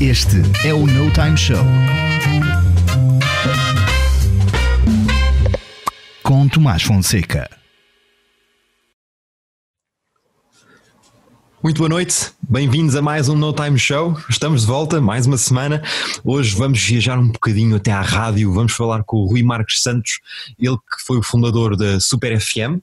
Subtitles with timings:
[0.00, 1.64] Este é o No Time Show.
[6.22, 7.48] Com Tomás Fonseca.
[11.62, 14.16] Muito boa noite, bem-vindos a mais um No Time Show.
[14.30, 15.82] Estamos de volta, mais uma semana.
[16.24, 18.50] Hoje vamos viajar um bocadinho até à rádio.
[18.52, 20.20] Vamos falar com o Rui Marques Santos,
[20.58, 22.80] ele que foi o fundador da Super FM,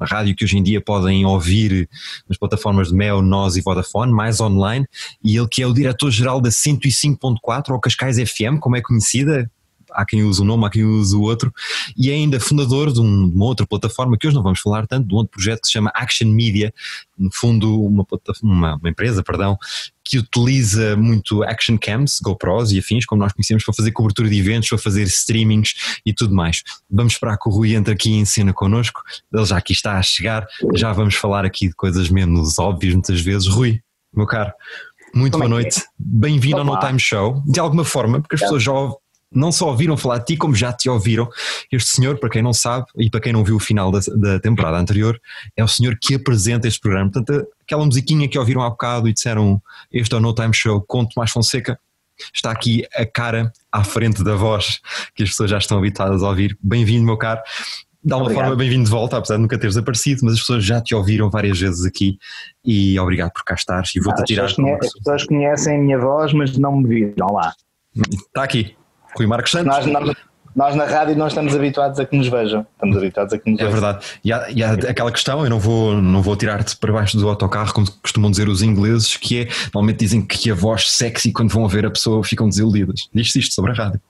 [0.00, 1.88] rádio que hoje em dia podem ouvir
[2.28, 4.86] nas plataformas de Mel, Nós e Vodafone, mais online,
[5.22, 9.50] e ele que é o diretor-geral da 105.4 ou Cascais FM, como é conhecida,
[9.98, 11.52] há quem use um nome, há quem use o outro,
[11.96, 14.86] e é ainda fundador de, um, de, uma outra plataforma que hoje não vamos falar
[14.86, 16.72] tanto, de um outro projeto que se chama Action Media,
[17.18, 18.06] no fundo uma,
[18.42, 19.58] uma, uma empresa, perdão,
[20.04, 24.38] que utiliza muito action cams, GoPros e afins, como nós conhecemos, para fazer cobertura de
[24.38, 25.74] eventos, para fazer streamings
[26.06, 26.62] e tudo mais.
[26.88, 29.02] Vamos esperar que o Rui entre aqui em cena connosco,
[29.32, 33.20] ele já aqui está a chegar, já vamos falar aqui de coisas menos óbvias muitas
[33.20, 33.48] vezes.
[33.48, 33.80] Rui,
[34.14, 34.52] meu caro,
[35.14, 35.82] muito Como boa é noite, é?
[35.98, 38.72] bem-vindo ao No Time Show, de alguma forma, porque as pessoas já
[39.32, 41.28] não só ouviram falar de ti, como já te ouviram.
[41.70, 44.40] Este senhor, para quem não sabe e para quem não viu o final da, da
[44.40, 45.20] temporada anterior,
[45.56, 47.10] é o senhor que apresenta este programa.
[47.10, 49.60] Portanto, aquela musiquinha que ouviram há bocado e disseram
[49.92, 51.78] este é o No Time Show com Tomás Fonseca,
[52.34, 54.80] está aqui a cara à frente da voz
[55.14, 56.56] que as pessoas já estão habituadas a ouvir.
[56.60, 57.40] Bem-vindo, meu caro.
[58.02, 58.46] De alguma obrigado.
[58.46, 61.28] forma, bem-vindo de volta, apesar de nunca teres aparecido, mas as pessoas já te ouviram
[61.28, 62.16] várias vezes aqui
[62.64, 64.46] e obrigado por cá estares e vou-te tirar.
[64.46, 67.52] As pessoas conhecem a minha voz, mas não me viram lá.
[67.94, 68.76] Está aqui,
[69.18, 69.66] Rui Marcos Santos.
[69.66, 70.16] Nós, nós,
[70.56, 72.66] nós, na rádio não estamos habituados a que nos vejam.
[72.72, 73.80] Estamos habituados a que nos É vejam.
[73.80, 74.06] verdade.
[74.24, 77.28] E há, e há, aquela questão, eu não vou, não vou tirar-te para baixo do
[77.28, 81.52] autocarro, como costumam dizer os ingleses, que é, normalmente dizem que a voz sexy, quando
[81.52, 83.08] vão ver a pessoa, ficam desiludidas.
[83.14, 84.00] Diz-se isto sobre a rádio.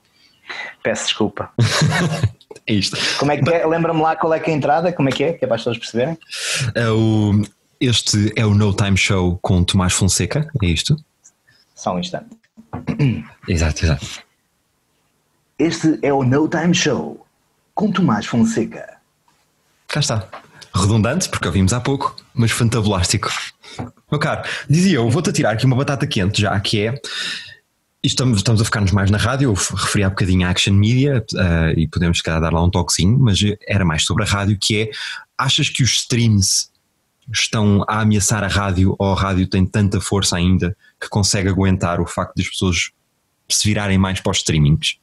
[0.82, 1.50] Peço desculpa.
[2.66, 2.96] é isto.
[3.18, 3.66] Como é que é?
[3.66, 5.56] Lembra-me lá qual é que é a entrada, como é que é, que é para
[5.56, 6.16] as pessoas perceberem?
[6.74, 7.42] É o,
[7.80, 10.96] este é o No Time Show com Tomás Fonseca, é isto?
[11.74, 12.26] Só um instante.
[13.46, 14.06] Exato, exato.
[15.58, 17.26] Este é o No Time Show
[17.74, 18.98] com Tomás Fonseca.
[19.88, 20.28] Cá está.
[20.72, 23.28] Redundante, porque ouvimos há pouco, mas fantabulástico.
[24.08, 26.94] Meu caro, dizia eu, vou-te tirar aqui uma batata quente, já que é.
[28.00, 31.76] Estamos, estamos a focar-nos mais na rádio, eu referi há bocadinho a Action Media uh,
[31.76, 34.90] e podemos se dar lá um toquezinho, mas era mais sobre a rádio, que é,
[35.36, 36.70] achas que os streams
[37.32, 42.00] estão a ameaçar a rádio ou a rádio tem tanta força ainda que consegue aguentar
[42.00, 42.90] o facto de as pessoas
[43.48, 44.98] se virarem mais para os streamings?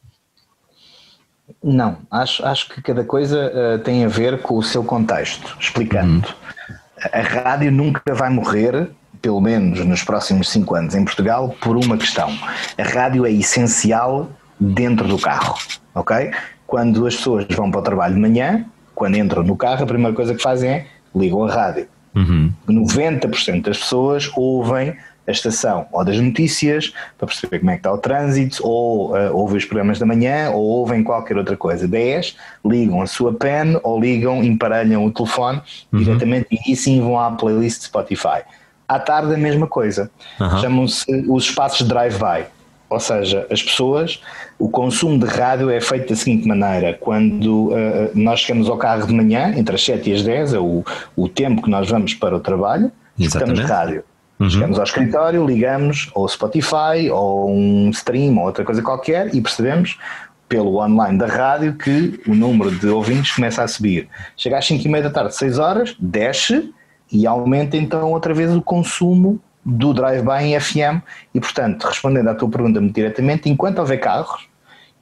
[1.63, 5.56] Não, acho, acho que cada coisa uh, tem a ver com o seu contexto.
[5.59, 7.09] Explicando, uhum.
[7.11, 8.89] a rádio nunca vai morrer,
[9.22, 12.29] pelo menos nos próximos cinco anos em Portugal, por uma questão.
[12.78, 14.29] A rádio é essencial
[14.59, 15.55] dentro do carro,
[15.94, 16.31] ok?
[16.66, 20.16] Quando as pessoas vão para o trabalho de manhã, quando entram no carro, a primeira
[20.16, 21.88] coisa que fazem é ligam a rádio.
[22.16, 22.51] Uhum.
[22.67, 24.95] 90% das pessoas ouvem
[25.27, 29.35] a estação ou das notícias para perceber como é que está o trânsito, ou uh,
[29.35, 31.87] ouvem os programas da manhã, ou ouvem qualquer outra coisa.
[31.87, 35.99] 10 ligam a sua pen ou ligam, emparelham o telefone uhum.
[35.99, 38.41] diretamente e sim vão à playlist Spotify.
[38.87, 40.11] À tarde a mesma coisa.
[40.39, 40.59] Uhum.
[40.59, 42.45] Chamam-se os espaços de drive-by.
[42.87, 44.21] Ou seja, as pessoas,
[44.59, 49.07] o consumo de rádio é feito da seguinte maneira: quando uh, nós chegamos ao carro
[49.07, 50.83] de manhã, entre as 7 e as 10, é o,
[51.15, 54.03] o tempo que nós vamos para o trabalho, escutamos rádio
[54.40, 54.50] Uhum.
[54.50, 59.97] Chegamos ao escritório, ligamos ou Spotify ou um stream ou outra coisa qualquer e percebemos
[60.47, 64.07] pelo online da rádio que o número de ouvintes começa a subir.
[64.38, 66.73] Chega às 5 e meia da tarde, 6 horas, desce
[67.12, 71.02] e aumenta então outra vez o consumo do drive-by em FM
[71.34, 74.47] e portanto, respondendo à tua pergunta muito diretamente, enquanto houver carros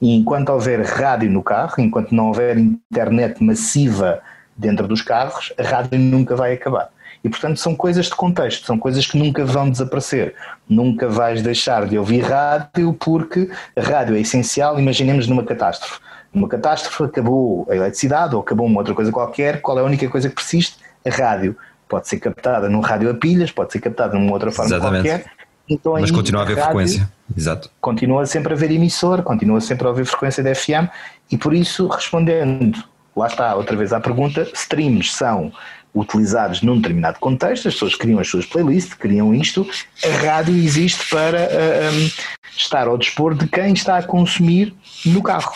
[0.00, 4.20] e enquanto houver rádio no carro, enquanto não houver internet massiva
[4.56, 6.88] dentro dos carros, a rádio nunca vai acabar.
[7.24, 10.34] E, portanto, são coisas de contexto, são coisas que nunca vão desaparecer.
[10.68, 14.78] Nunca vais deixar de ouvir rádio porque a rádio é essencial.
[14.78, 15.98] Imaginemos numa catástrofe.
[16.34, 20.06] Numa catástrofe acabou a eletricidade ou acabou uma outra coisa qualquer, qual é a única
[20.08, 20.76] coisa que persiste?
[21.06, 21.56] A rádio.
[21.88, 25.08] Pode ser captada num rádio a pilhas, pode ser captada numa outra forma Exatamente.
[25.08, 25.30] qualquer.
[25.66, 27.10] Então, Mas continua a haver frequência.
[27.34, 27.70] Exato.
[27.80, 30.90] Continua sempre a haver emissor, continua sempre a haver frequência de FM
[31.30, 32.84] e por isso, respondendo,
[33.16, 35.52] lá está outra vez à pergunta, streams são
[35.94, 39.66] utilizados num determinado contexto, as pessoas criam as suas playlists, criam isto,
[40.04, 42.10] a rádio existe para uh, eh, um,
[42.56, 44.74] estar ao dispor de quem está a consumir
[45.06, 45.54] no carro.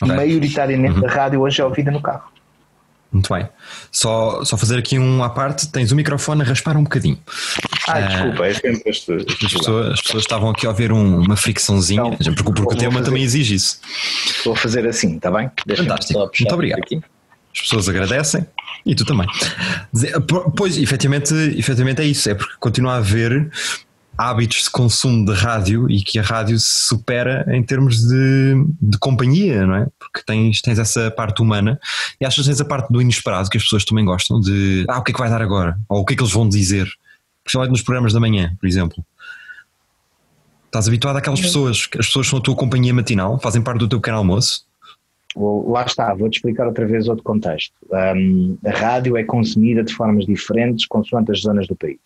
[0.00, 0.14] Okay.
[0.14, 1.06] Maioritariamente uhum.
[1.06, 2.30] a rádio hoje é ouvida no carro.
[3.12, 3.46] Muito bem.
[3.90, 7.18] Só, só fazer aqui um à parte, tens o microfone a raspar um bocadinho.
[7.86, 10.92] Ah, uh, desculpa, é sempre este, este as, pessoas, as, pessoas, estavam aqui a ouvir
[10.92, 13.80] um, uma fricçãozinha, então, porque, porque o tema fazer, também exige isso.
[14.44, 15.50] Vou fazer assim, está bem?
[15.76, 16.18] Fantástico.
[16.20, 16.78] Muito obrigado.
[16.78, 17.02] Aqui.
[17.54, 18.46] As pessoas agradecem
[18.84, 19.26] e tu também.
[20.56, 23.50] Pois, efetivamente, efetivamente é isso, é porque continua a haver
[24.16, 28.98] hábitos de consumo de rádio e que a rádio se supera em termos de, de
[28.98, 29.86] companhia, não é?
[29.98, 31.80] Porque tens, tens essa parte humana
[32.20, 34.98] e achas que tens a parte do inesperado que as pessoas também gostam de ah,
[34.98, 35.78] o que é que vai dar agora?
[35.88, 36.88] Ou o que é que eles vão dizer?
[37.42, 39.04] Principalmente nos programas da manhã, por exemplo.
[40.66, 44.00] Estás habituado àquelas pessoas, as pessoas são a tua companhia matinal, fazem parte do teu
[44.00, 44.64] pequeno almoço.
[45.36, 47.74] Lá está, vou-te explicar outra vez outro contexto.
[47.90, 51.98] Um, a rádio é consumida de formas diferentes consoante as zonas do país.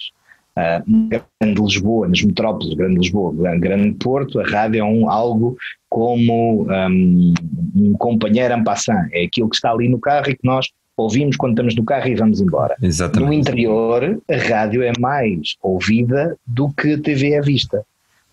[0.57, 5.57] Uh, grande Lisboa, nas metrópoles, Grande Lisboa, Grande Porto, a rádio é um, algo
[5.89, 7.35] como um,
[7.75, 11.37] um companheiro en passant, é aquilo que está ali no carro e que nós ouvimos
[11.37, 12.75] quando estamos no carro e vamos embora.
[12.83, 13.29] Exatamente.
[13.29, 17.85] No interior, a rádio é mais ouvida do que a TV é vista.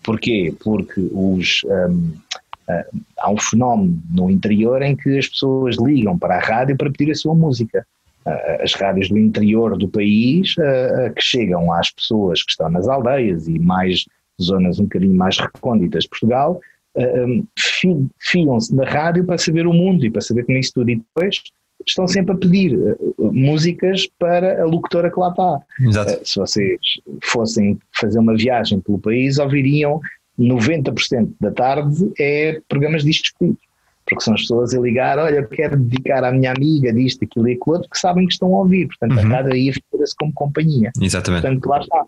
[0.02, 0.54] Porquê?
[0.62, 2.12] Porque os, um,
[2.68, 6.90] uh, há um fenómeno no interior em que as pessoas ligam para a rádio para
[6.90, 7.86] pedir a sua música.
[8.26, 12.88] Uh, as rádios do interior do país uh, que chegam às pessoas que estão nas
[12.88, 14.06] aldeias e mais
[14.40, 16.60] zonas um bocadinho mais recônditas de Portugal,
[16.96, 17.44] um,
[18.18, 20.90] fiam-se na rádio para saber o mundo e para saber como é isso tudo.
[20.90, 21.42] E depois
[21.86, 22.76] estão sempre a pedir
[23.18, 25.60] músicas para a locutora que lá está.
[25.80, 26.28] Exato.
[26.28, 26.80] Se vocês
[27.22, 30.00] fossem fazer uma viagem pelo país, ouviriam
[30.38, 33.58] 90% da tarde é programas discutidos.
[34.06, 37.48] Porque são as pessoas a ligar, olha, eu quero dedicar à minha amiga disto, aquilo
[37.48, 38.86] e aquilo outro, que sabem que estão a ouvir.
[38.86, 39.18] Portanto, uhum.
[39.18, 40.92] a rádio aí figura-se como companhia.
[41.00, 41.42] Exatamente.
[41.42, 42.04] Portanto, lá está.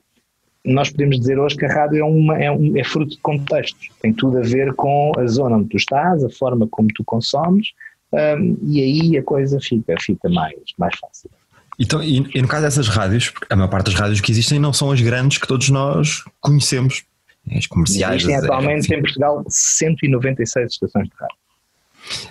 [0.66, 3.88] Nós podemos dizer hoje que a rádio é, uma, é, um, é fruto de contextos.
[4.02, 7.68] Tem tudo a ver com a zona onde tu estás, a forma como tu consomes,
[8.12, 11.30] um, e aí a coisa fica, fica mais, mais fácil.
[11.78, 14.72] Então, e, e, no caso dessas rádios, a maior parte das rádios que existem não
[14.72, 17.04] são as grandes que todos nós conhecemos,
[17.54, 18.22] as comerciais.
[18.22, 21.36] Existem atualmente em Portugal 196 estações de rádio.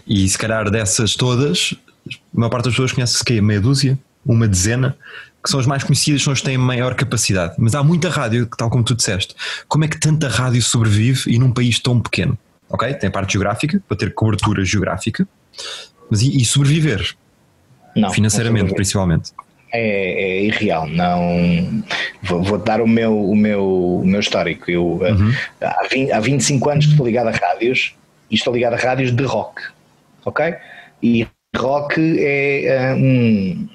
[0.07, 1.75] E se calhar dessas todas,
[2.09, 4.97] a maior parte das pessoas conhece-se que é meia dúzia, uma dezena,
[5.44, 7.56] que são as mais conhecidas, são as que têm maior capacidade.
[7.57, 9.35] Mas há muita rádio, tal como tu disseste.
[9.67, 12.38] Como é que tanta rádio sobrevive e num país tão pequeno?
[12.69, 12.91] Ok?
[12.95, 15.27] Tem a parte geográfica, para ter cobertura geográfica,
[16.09, 17.15] mas e, e sobreviver?
[17.95, 18.12] Não.
[18.12, 19.31] Financeiramente, não principalmente.
[19.75, 20.88] É, é, irreal.
[20.88, 21.83] Não
[22.24, 24.69] vou, vou, dar o meu, o meu, o meu histórico.
[24.69, 25.33] Eu uhum.
[25.62, 27.95] há, 20, há 25 anos que estou ligado a rádios
[28.30, 29.62] e estou ligado a rádios de rock.
[30.25, 30.56] Ok?
[31.04, 33.68] E rock é um,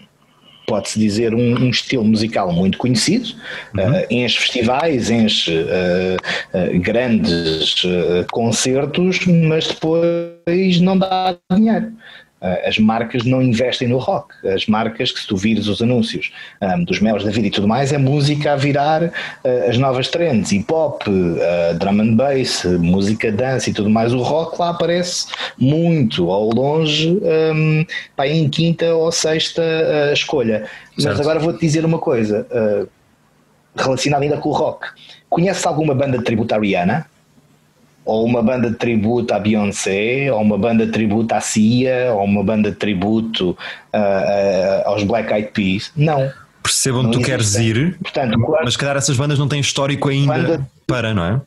[0.71, 3.29] pode-se dizer, um, um, estilo musical muito conhecido,
[3.77, 3.91] uhum.
[3.91, 6.17] uh, enche festivais, enche uh,
[6.57, 7.83] uh, grandes
[8.31, 11.93] concertos, mas depois não dá dinheiro.
[12.41, 14.35] Ah, as marcas não investem no rock.
[14.49, 17.51] As marcas, que se tu vires os anúncios um, ah, dos melos da vida e
[17.51, 22.15] tudo mais, é música a virar uh, as novas trends, hip hop, uh, drum and
[22.15, 24.15] bass, música dance e tudo mais.
[24.15, 25.27] O rock lá aparece
[25.59, 27.85] muito ao longe, um,
[28.17, 30.61] pá, em quinta ou sexta uh, escolha.
[30.99, 31.19] Certo.
[31.19, 32.47] Mas agora vou-te dizer uma coisa
[33.77, 34.89] relacionada ainda com o rock.
[35.29, 36.19] Conheces alguma banda
[36.61, 37.07] Rihanna?
[38.11, 42.25] Ou uma banda de tributo à Beyoncé, ou uma banda de tributo à Cia, ou
[42.25, 43.55] uma banda de tributo uh,
[43.95, 45.93] uh, aos Black Eyed Peas.
[45.97, 46.29] Não.
[46.61, 50.35] Percebam onde tu queres ir, Portanto, quando, mas calhar essas bandas não têm histórico ainda
[50.35, 51.41] banda, para, não é?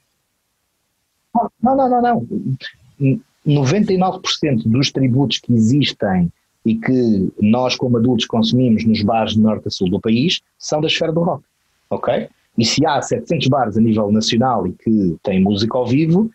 [1.61, 3.17] Não, não, não, não.
[3.45, 6.31] 99% dos tributos que existem
[6.65, 10.79] e que nós, como adultos, consumimos nos bares de norte a sul do país são
[10.79, 11.43] da esfera do rock.
[11.89, 12.29] Ok?
[12.57, 16.31] E se há 700 bares a nível nacional e que têm música ao vivo,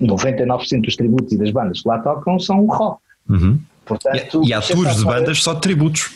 [0.00, 3.00] 99% dos tributos e das bandas que lá tocam são rock.
[3.28, 3.58] Uhum.
[3.84, 6.12] Portanto, e, há tours de bandas só de tributos.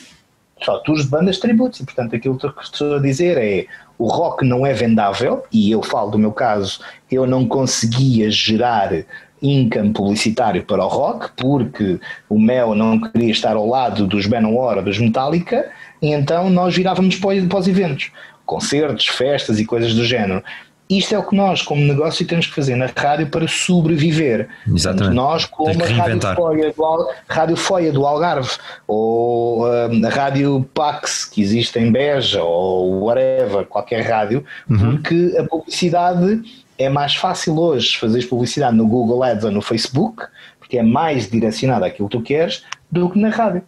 [0.63, 1.81] Só tours de bandas de tributos.
[1.81, 3.67] E, portanto, aquilo que estou a dizer é
[3.99, 9.05] o rock não é vendável, e eu falo do meu caso, eu não conseguia gerar
[9.41, 14.83] income publicitário para o rock, porque o Mel não queria estar ao lado dos Manowar
[14.83, 18.11] dos Metallica, e então nós virávamos para os eventos,
[18.47, 20.43] concertos, festas e coisas do género.
[20.89, 24.49] Isto é o que nós, como negócio, temos que fazer na rádio para sobreviver.
[24.69, 25.15] Exatamente.
[25.15, 28.51] Nós, como a Rádio Foia, do, rádio Foia do Algarve,
[28.87, 34.97] ou hum, a Rádio Pax, que existe em Beja, ou whatever, qualquer rádio, uhum.
[34.97, 36.43] porque a publicidade
[36.79, 40.25] é mais fácil hoje fazer publicidade no Google Ads ou no Facebook,
[40.59, 43.63] porque é mais direcionada àquilo que tu queres, do que na rádio.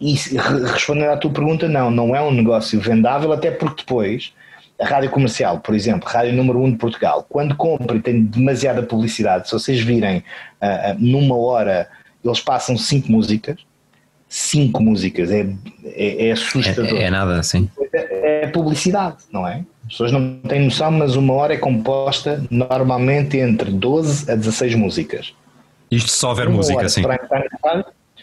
[0.00, 0.14] E
[0.72, 4.32] respondendo à tua pergunta, não, não é um negócio vendável, até porque depois
[4.78, 8.22] a rádio comercial, por exemplo, rádio número 1 um de Portugal, quando compra e tem
[8.22, 11.88] demasiada publicidade, se vocês virem uh, numa hora,
[12.24, 13.56] eles passam cinco músicas,
[14.28, 15.46] cinco músicas, é,
[15.84, 16.98] é, é assustador.
[16.98, 17.70] É, é, nada, sim.
[17.92, 19.64] É, é, publicidade, não é?
[19.84, 24.74] As pessoas não têm noção, mas uma hora é composta normalmente entre 12 a 16
[24.74, 25.32] músicas.
[25.90, 27.02] Isto só houver música, sim.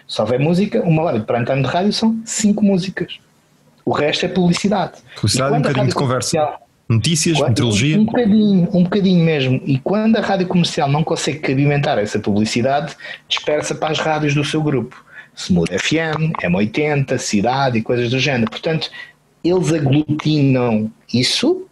[0.05, 3.19] Se houver música, uma hora de prime time de rádio são cinco músicas.
[3.85, 4.93] O resto é publicidade.
[5.15, 6.53] Publicidade e um bocadinho de conversa.
[6.89, 7.97] Notícias, quando, meteorologia.
[7.97, 9.61] Um bocadinho, um bocadinho mesmo.
[9.65, 12.95] E quando a rádio comercial não consegue cabimentar essa publicidade,
[13.27, 15.03] dispersa para as rádios do seu grupo.
[15.35, 18.51] Smooth FM, M80, Cidade e coisas do género.
[18.51, 18.91] Portanto,
[19.43, 21.65] eles aglutinam isso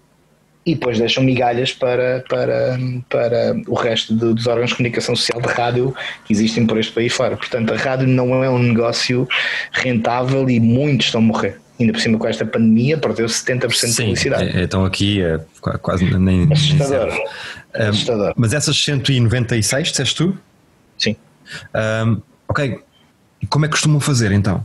[0.66, 2.78] e depois deixam migalhas para, para,
[3.10, 6.92] para o resto de, dos órgãos de comunicação social de rádio que existem por este
[6.92, 7.36] país fora.
[7.36, 9.28] Portanto, a rádio não é um negócio
[9.72, 11.60] rentável e muitos estão a morrer.
[11.82, 14.58] Ainda por cima com esta pandemia perdeu 70% Sim, de publicidade.
[14.58, 15.40] É, então aqui é
[15.82, 16.52] quase nem.
[16.52, 17.08] Assustador.
[17.08, 18.34] Nem Assustador.
[18.36, 20.38] mas essas 196, disseste tu?
[20.98, 21.16] Sim.
[22.06, 22.80] Um, ok.
[23.50, 24.64] Como é que costumam fazer então?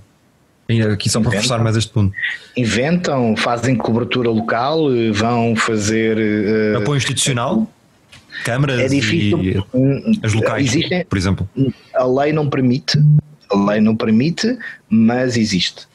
[0.93, 2.13] Aqui só para reforçar mais este ponto.
[2.57, 6.19] Inventam, fazem cobertura local, vão fazer.
[6.19, 7.71] Uh, Apoio institucional?
[8.45, 9.43] Câmaras é difícil.
[9.43, 9.65] e
[10.23, 11.49] as locais, Existem, por exemplo?
[11.95, 12.99] A lei não permite,
[13.49, 14.59] a lei não permite,
[14.91, 15.87] mas existe.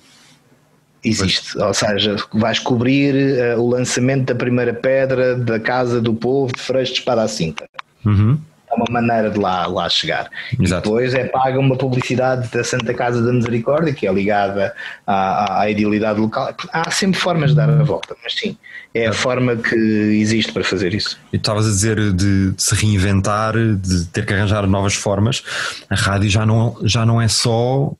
[1.03, 1.65] Existe, pois.
[1.65, 6.61] ou seja, vais cobrir uh, o lançamento da primeira pedra da Casa do Povo de
[6.61, 7.67] Freixo de Espada à Cinta.
[8.05, 8.37] Uhum
[8.71, 10.29] é uma maneira de lá, lá chegar.
[10.59, 10.83] Exato.
[10.89, 14.73] depois é paga uma publicidade da Santa Casa da Misericórdia, que é ligada
[15.05, 16.55] à, à idealidade local.
[16.71, 18.57] Há sempre formas de dar a volta, mas sim,
[18.93, 21.19] é a forma que existe para fazer isso.
[21.33, 25.43] E tu estavas a dizer de, de, se reinventar, de ter que arranjar novas formas.
[25.89, 27.93] A rádio já não, já não é só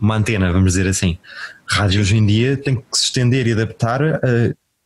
[0.00, 1.18] uma antena, vamos dizer assim.
[1.68, 4.18] Rádio hoje em dia tem que se estender e adaptar a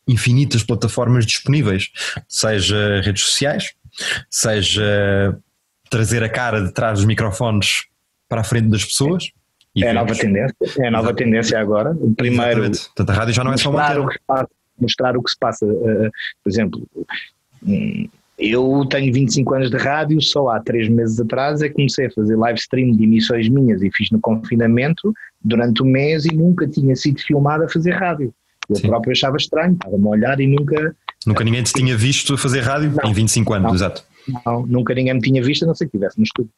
[0.07, 1.91] infinitas plataformas disponíveis,
[2.29, 3.73] seja redes sociais,
[4.29, 5.39] seja
[5.89, 7.85] trazer a cara de trás dos microfones
[8.29, 9.31] para a frente das pessoas.
[9.77, 11.17] É a nova tendência, é a nova Exatamente.
[11.17, 11.97] tendência agora.
[12.17, 14.49] Primeiro, Portanto, a rádio já não é só uma o que passa,
[14.79, 15.65] mostrar o que se passa.
[15.65, 16.11] Uh,
[16.43, 16.89] por exemplo,
[18.39, 22.11] eu tenho 25 anos de rádio, só há três meses atrás é que comecei a
[22.11, 25.13] fazer live stream de emissões minhas e fiz no confinamento
[25.45, 28.33] durante um mês e nunca tinha sido filmado a fazer rádio.
[28.69, 28.89] Eu Sim.
[28.89, 30.95] próprio achava estranho, estava-me a olhar e nunca
[31.27, 34.05] Nunca ninguém te tinha visto fazer rádio não, em 25 anos, não, exato.
[34.45, 36.51] Não, nunca ninguém me tinha visto, a não ser que estivesse no estúdio.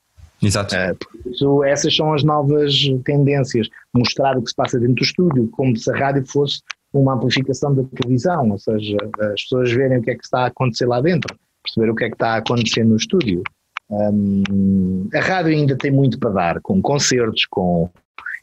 [0.43, 0.75] Exato.
[0.75, 3.69] Uh, isso, essas são as novas tendências.
[3.93, 6.61] Mostrar o que se passa dentro do estúdio, como se a rádio fosse
[6.93, 10.47] uma amplificação da televisão, ou seja, as pessoas verem o que é que está a
[10.47, 13.43] acontecer lá dentro, perceber o que é que está a acontecer no estúdio.
[13.91, 17.91] Um, a rádio ainda tem muito para dar, com concertos, com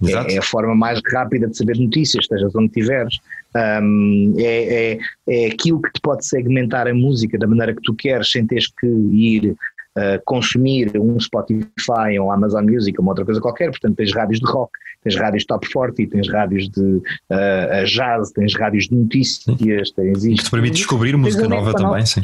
[0.03, 3.17] é, é, a forma mais rápida de saber notícias, estejas onde estiveres.
[3.55, 7.93] Um, é, é, é aquilo que te pode segmentar a música da maneira que tu
[7.93, 9.55] queres, sem teres que ir
[9.93, 14.13] Uh, consumir um Spotify ou um Amazon Music ou uma outra coisa qualquer, portanto tens
[14.13, 14.71] rádios de rock,
[15.03, 20.45] tens rádios top 40, tens rádios de uh, jazz, tens rádios de notícias, tens isto.
[20.45, 22.21] Te permite descobrir música nova também, sim.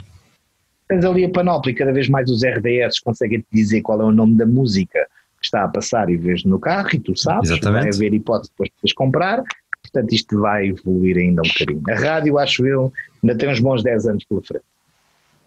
[0.88, 4.12] Tens ali a panóplia, cada vez mais os RDS conseguem te dizer qual é o
[4.12, 5.06] nome da música
[5.40, 7.84] que está a passar e vês no carro e tu sabes, Exatamente.
[7.84, 9.44] vai haver hipótese depois de comprar
[9.92, 11.82] Portanto, isto vai evoluir ainda um bocadinho.
[11.90, 12.92] A rádio, acho eu,
[13.24, 14.66] ainda tem uns bons 10 anos pela frente.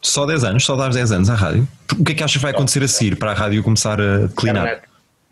[0.00, 0.64] Só 10 anos?
[0.64, 1.68] Só dás 10 anos à rádio?
[1.98, 4.26] O que é que achas que vai acontecer a seguir para a rádio começar a
[4.26, 4.82] declinar?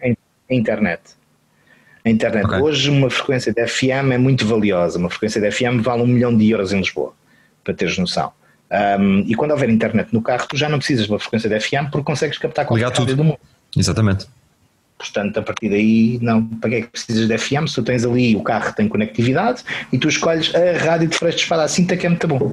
[0.00, 0.19] Internet.
[0.50, 1.03] Internet.
[2.05, 2.47] A internet.
[2.47, 2.61] Okay.
[2.61, 4.99] Hoje uma frequência de FM é muito valiosa.
[4.99, 7.15] Uma frequência de FM vale um milhão de euros em Lisboa,
[7.65, 8.33] para teres noção.
[8.70, 11.58] Um, e quando houver internet no carro, tu já não precisas de uma frequência de
[11.58, 13.16] FM porque consegues captar qualquer tudo.
[13.16, 13.38] do mundo.
[13.76, 14.26] Exatamente.
[14.98, 17.66] Portanto, a partir daí, não, para que é que precisas de FM?
[17.68, 21.37] Se tu tens ali, o carro tem conectividade e tu escolhes a rádio de Freixo
[21.37, 22.50] de Espada à Cinta, que é muito bom.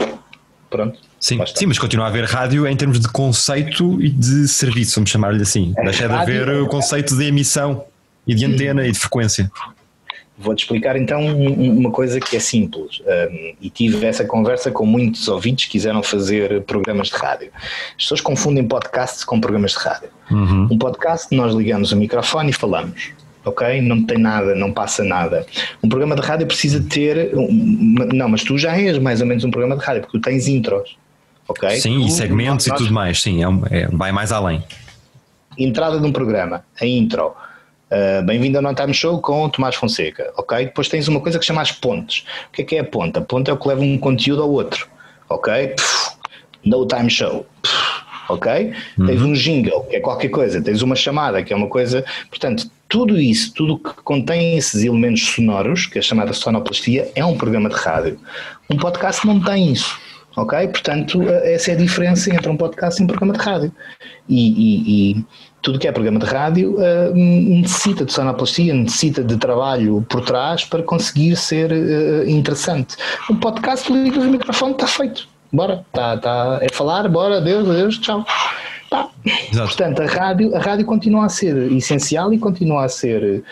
[0.69, 0.99] Pronto.
[1.19, 5.09] Sim, sim, mas continua a haver rádio em termos de conceito e de serviço, vamos
[5.09, 5.73] chamar-lhe assim.
[5.77, 7.83] É, Deixa de haver o conceito de emissão
[8.27, 9.49] e de antena e de frequência.
[10.37, 13.01] Vou-te explicar então uma coisa que é simples.
[13.05, 17.51] Um, e tive essa conversa com muitos ouvintes que quiseram fazer programas de rádio.
[17.55, 20.09] As pessoas confundem podcasts com programas de rádio.
[20.29, 20.67] Uhum.
[20.71, 23.13] Um podcast, nós ligamos o microfone e falamos.
[23.45, 23.79] Ok?
[23.81, 25.45] Não tem nada, não passa nada.
[25.81, 27.31] Um programa de rádio precisa ter.
[27.33, 30.47] Não, mas tu já és mais ou menos um programa de rádio, porque tu tens
[30.47, 30.97] intros.
[31.47, 31.69] Ok?
[31.79, 33.21] Sim, tu, e segmentos nós, e tudo mais.
[33.21, 34.61] Sim, é, é, vai mais além.
[35.57, 37.33] Entrada de um programa, a intro
[37.91, 40.65] Uh, Bem-vindo ao No Time Show com Tomás Fonseca, ok?
[40.65, 42.25] Depois tens uma coisa que chama as pontes.
[42.49, 43.19] O que é que é a ponta?
[43.19, 44.87] A ponta é o que leva um conteúdo ao outro,
[45.29, 45.75] ok?
[46.65, 47.45] no Time Show,
[48.27, 48.73] ok?
[48.97, 49.05] Uhum.
[49.05, 52.03] Tens um jingle, que é qualquer coisa, tens uma chamada, que é uma coisa.
[52.29, 57.23] Portanto, tudo isso, tudo que contém esses elementos sonoros, que é a chamada sonoplastia, é
[57.23, 58.19] um programa de rádio.
[58.69, 59.99] Um podcast não tem isso.
[60.35, 60.67] Ok?
[60.67, 63.71] Portanto, eh, essa é a diferença entre um podcast e um programa de rádio.
[64.27, 65.25] E, e, e
[65.65, 70.63] tudo que é programa de rádio uh, necessita de sonoplastia, necessita de trabalho por trás
[70.63, 72.95] para conseguir ser uh, interessante.
[73.31, 75.27] Um podcast, ligas o microfone, está feito.
[75.51, 78.23] Bora, tá, tá, é falar, bora, adeus, adeus, tchau.
[78.91, 79.09] Tá.
[79.51, 83.43] Portanto, a rádio, a rádio continua a ser essencial e continua a ser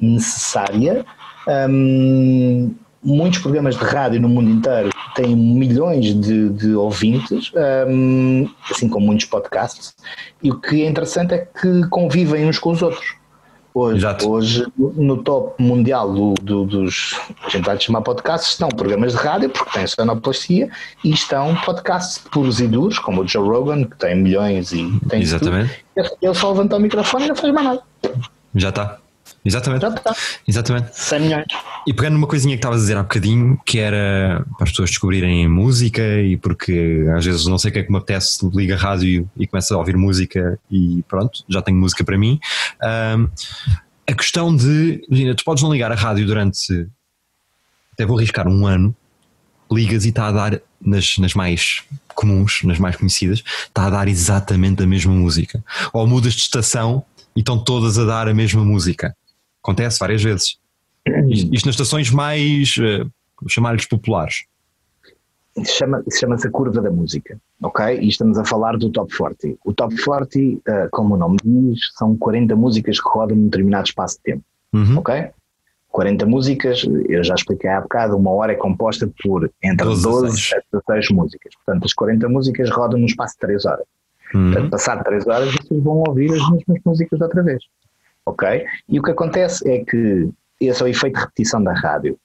[0.00, 1.06] necessária.
[1.46, 7.50] Um, muitos programas de rádio no mundo inteiro têm milhões de, de ouvintes,
[7.88, 9.94] um, assim como muitos podcasts,
[10.42, 13.18] e o que é interessante é que convivem uns com os outros.
[13.72, 17.16] Hoje, hoje no top mundial do, do, dos,
[17.46, 20.68] a gente vai chamar podcasts, estão programas de rádio, porque têm sonoplastia,
[21.04, 25.22] e estão podcasts puros e duros, como o Joe Rogan, que tem milhões e tem
[25.22, 25.84] Exatamente.
[25.94, 26.16] Tudo.
[26.20, 27.82] Ele só levanta o microfone e não faz mais nada.
[28.56, 28.98] Já está.
[29.44, 29.82] Exatamente.
[29.82, 30.16] Já está.
[30.46, 30.90] Exatamente.
[30.92, 31.46] 100 milhões.
[31.86, 34.90] E pegando numa coisinha que estavas a dizer há bocadinho, que era para as pessoas
[34.90, 38.74] descobrirem música e porque às vezes não sei o que é que me apetece, liga
[38.74, 42.38] a rádio e começa a ouvir música e pronto, já tenho música para mim.
[42.82, 43.28] Um,
[44.06, 46.88] a questão de, imagina, tu podes não ligar a rádio durante,
[47.92, 48.94] até vou arriscar um ano,
[49.72, 51.82] ligas e está a dar nas, nas mais
[52.14, 55.62] comuns, nas mais conhecidas, está a dar exatamente a mesma música.
[55.92, 57.04] Ou mudas de estação
[57.34, 59.14] e estão todas a dar a mesma música.
[59.62, 60.58] Acontece várias vezes.
[61.28, 63.10] Isto nas estações mais, uh,
[63.48, 64.44] chamar-lhes populares.
[65.64, 67.98] Chama, chama-se a curva da música, ok?
[68.00, 69.58] E estamos a falar do Top 40.
[69.64, 70.60] O Top 40, uh,
[70.92, 74.98] como o nome diz, são 40 músicas que rodam num determinado espaço de tempo, uhum.
[74.98, 75.30] ok?
[75.90, 80.54] 40 músicas, eu já expliquei há bocado, uma hora é composta por entre 12, 12
[80.54, 81.52] a 16 músicas.
[81.56, 83.86] Portanto, as 40 músicas rodam num espaço de 3 horas.
[84.32, 84.52] Uhum.
[84.52, 87.64] Portanto, passar 3 horas, vocês vão ouvir as mesmas músicas outra vez.
[88.26, 88.66] Ok?
[88.88, 92.18] E o que acontece é que esse é o efeito de repetição da rádio.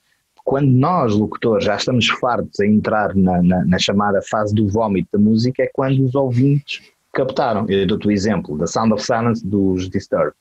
[0.44, 5.10] Quando nós, locutores, já estamos fartos a entrar na, na, na chamada fase do vómito
[5.14, 6.82] da música, é quando os ouvintes
[7.14, 7.66] captaram.
[7.68, 10.36] Eu dou-te o exemplo da Sound of Silence dos Disturbed,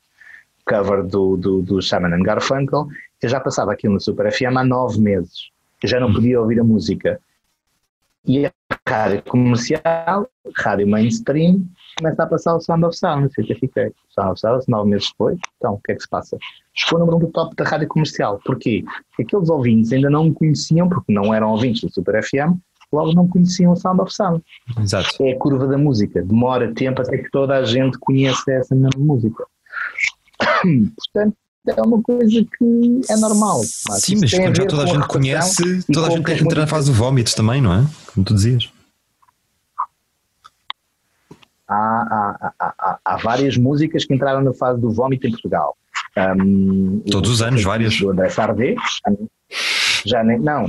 [0.66, 2.88] cover do, do, do Simon Garfunkel.
[3.23, 5.49] Eu já passava aquilo no Super FM há nove meses.
[5.82, 7.18] Eu já não podia ouvir a música.
[8.26, 8.52] E a
[8.88, 11.66] rádio comercial, rádio mainstream,
[11.99, 13.35] começa a passar o Sound of Silence.
[13.38, 15.38] Eu fiquei, Sound of Silence, nove meses depois.
[15.57, 16.38] Então, o que é que se passa?
[16.73, 18.40] Chegou no número do top da rádio comercial.
[18.45, 18.85] Porquê?
[19.09, 22.59] Porque aqueles ouvintes ainda não me conheciam, porque não eram ouvintes do Super FM,
[22.93, 24.45] logo não conheciam o Sound of Silence.
[24.81, 25.23] Exato.
[25.23, 26.23] É a curva da música.
[26.23, 29.45] Demora tempo até que toda a gente conheça essa mesma música.
[30.97, 33.61] Portanto, é uma coisa que é normal.
[33.89, 36.61] Mas Sim, mas quando já toda a gente conhece, toda a gente tem que entrar
[36.63, 37.85] na fase do vómito também, não é?
[38.13, 38.71] Como tu dizias.
[41.67, 45.77] Há, há, há, há, várias músicas que entraram na fase do vómito em Portugal.
[46.17, 47.99] Um, Todos os anos, várias.
[47.99, 48.77] Do André Sardé,
[50.05, 50.69] já nem, não,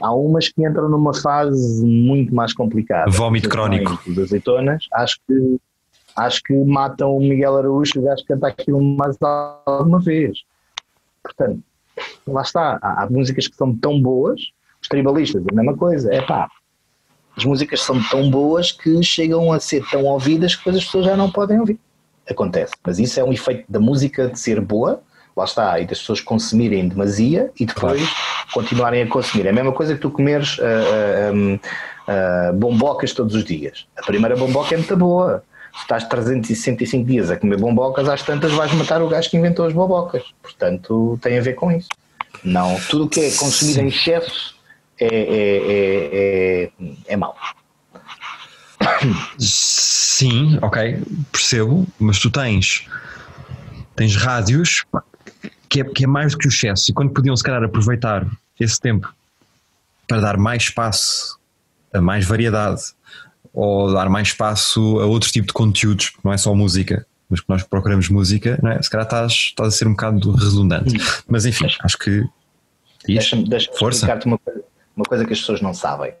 [0.00, 3.10] há umas que entram numa fase muito mais complicada.
[3.10, 3.98] Vómito crónico.
[4.06, 5.58] Das azeitonas, acho que
[6.18, 9.16] acho que matam o Miguel Araújo e o gajo canta aquilo mais
[9.66, 10.42] alguma vez.
[11.22, 11.60] Portanto,
[12.26, 12.78] lá está.
[12.82, 14.40] Há, há, músicas que são tão boas,
[14.80, 16.12] os tribalistas, a mesma coisa.
[16.12, 16.48] É pá,
[17.36, 21.04] as músicas são tão boas que chegam a ser tão ouvidas que depois as pessoas
[21.06, 21.78] já não podem ouvir.
[22.28, 22.74] Acontece.
[22.84, 25.00] Mas isso é um efeito da música de ser boa,
[25.36, 28.52] lá está, e das pessoas consumirem demasia e depois claro.
[28.52, 29.46] continuarem a consumir.
[29.46, 33.86] É a mesma coisa que tu comeres uh, uh, uh, bombocas todos os dias.
[33.96, 35.42] A primeira bomboca é muito boa
[35.76, 39.72] estás 365 dias a comer bombocas, às tantas vais matar o gajo que inventou as
[39.72, 40.22] bombocas.
[40.42, 41.88] Portanto, tem a ver com isso.
[42.44, 44.54] Não, tudo o que é consumido em excesso
[45.00, 46.70] é, é, é, é,
[47.06, 47.36] é mau.
[49.38, 52.86] Sim, ok, percebo, mas tu tens,
[53.94, 54.84] tens rádios
[55.68, 58.26] que é, que é mais do que o excesso, e quando podiam se calhar aproveitar
[58.58, 59.12] esse tempo
[60.06, 61.38] para dar mais espaço
[61.92, 62.82] a mais variedade,
[63.58, 67.48] ou dar mais espaço a outro tipo de conteúdos, não é só música, mas que
[67.48, 68.80] nós procuramos música, não é?
[68.80, 70.96] se calhar estás, estás a ser um bocado redundante.
[71.26, 72.22] Mas enfim, acho que.
[73.04, 74.38] Deixa-me deixa explicar-te uma,
[74.94, 76.12] uma coisa que as pessoas não sabem.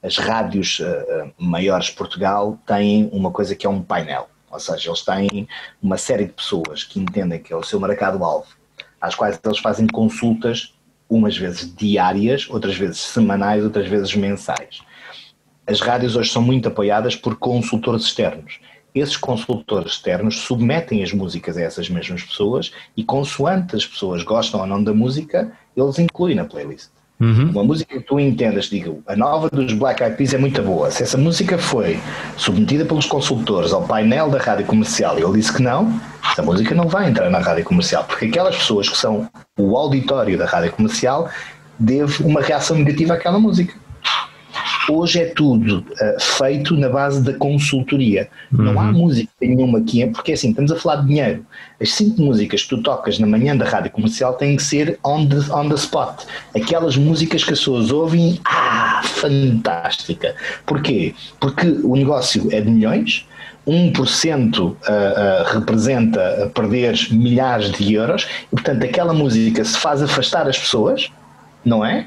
[0.00, 4.88] As rádios uh, maiores de Portugal têm uma coisa que é um painel, ou seja,
[4.88, 5.48] eles têm
[5.82, 8.46] uma série de pessoas que entendem que é o seu mercado-alvo,
[9.00, 10.74] às quais eles fazem consultas,
[11.10, 14.86] umas vezes diárias, outras vezes semanais, outras vezes mensais
[15.68, 18.58] as rádios hoje são muito apoiadas por consultores externos.
[18.94, 24.60] Esses consultores externos submetem as músicas a essas mesmas pessoas e, consoante as pessoas gostam
[24.60, 26.88] ou não da música, eles incluem na playlist.
[27.20, 27.50] Uhum.
[27.50, 30.90] Uma música que tu entendas, digo, a nova dos Black Eyed Peas é muito boa.
[30.90, 32.00] Se essa música foi
[32.36, 36.00] submetida pelos consultores ao painel da rádio comercial e ele disse que não,
[36.30, 39.28] essa música não vai entrar na rádio comercial, porque aquelas pessoas que são
[39.58, 41.28] o auditório da rádio comercial
[41.78, 43.74] deve uma reação negativa àquela música.
[44.90, 48.28] Hoje é tudo uh, feito na base da consultoria.
[48.52, 48.64] Uhum.
[48.64, 48.92] Não há uhum.
[48.92, 51.44] música nenhuma aqui, porque assim, estamos a falar de dinheiro.
[51.80, 55.26] As cinco músicas que tu tocas na manhã da rádio comercial têm que ser on
[55.26, 56.24] the, on the spot.
[56.54, 60.34] Aquelas músicas que as pessoas ouvem, ah, fantástica.
[60.64, 61.14] Porquê?
[61.38, 63.26] Porque o negócio é de milhões,
[63.66, 64.74] 1% uh, uh,
[65.52, 71.10] representa perder milhares de euros e, portanto, aquela música se faz afastar as pessoas,
[71.64, 72.06] não é?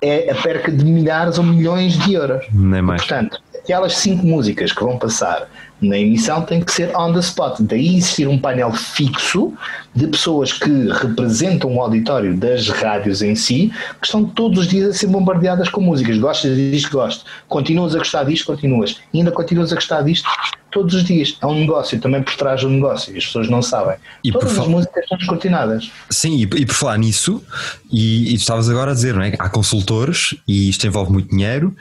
[0.00, 2.46] É a perca de milhares ou milhões de euros.
[2.52, 3.00] Nem mais.
[3.02, 5.48] Portanto, aquelas cinco músicas que vão passar
[5.80, 7.60] na emissão tem que ser on the spot.
[7.60, 9.52] Daí existir um painel fixo
[9.94, 14.90] de pessoas que representam o auditório das rádios em si, que estão todos os dias
[14.90, 16.18] a ser bombardeadas com músicas.
[16.18, 16.90] Gostas disto?
[16.92, 17.24] Gosto.
[17.48, 18.46] Continuas a gostar disto?
[18.46, 19.00] Continuas.
[19.12, 20.28] E ainda continuas a gostar disto?
[20.70, 21.36] Todos os dias.
[21.40, 23.96] É um negócio também por trás do negócio e as pessoas não sabem.
[24.22, 25.90] E Todas as músicas estão descortinadas.
[26.10, 27.42] Sim, e, e, por falar nisso,
[27.90, 29.34] e, e tu estavas agora a dizer, não é?
[29.38, 31.74] Há consultores e isto envolve muito dinheiro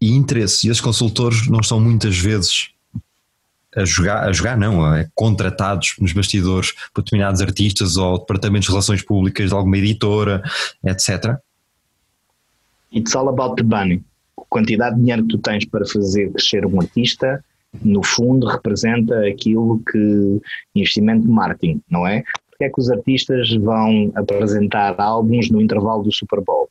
[0.00, 0.66] e interesse.
[0.66, 2.72] E esses consultores não estão muitas vezes
[3.74, 8.72] a jogar, a jogar não, é contratados nos bastidores por determinados artistas ou departamentos de
[8.72, 10.42] relações públicas de alguma editora,
[10.84, 11.36] etc.
[12.94, 14.02] It's all about the money.
[14.38, 17.42] A quantidade de dinheiro que tu tens para fazer crescer um artista,
[17.80, 20.40] no fundo, representa aquilo que
[20.74, 22.22] investimento de marketing, não é?
[22.50, 26.68] Porque é que os artistas vão apresentar álbuns no intervalo do Super Bowl?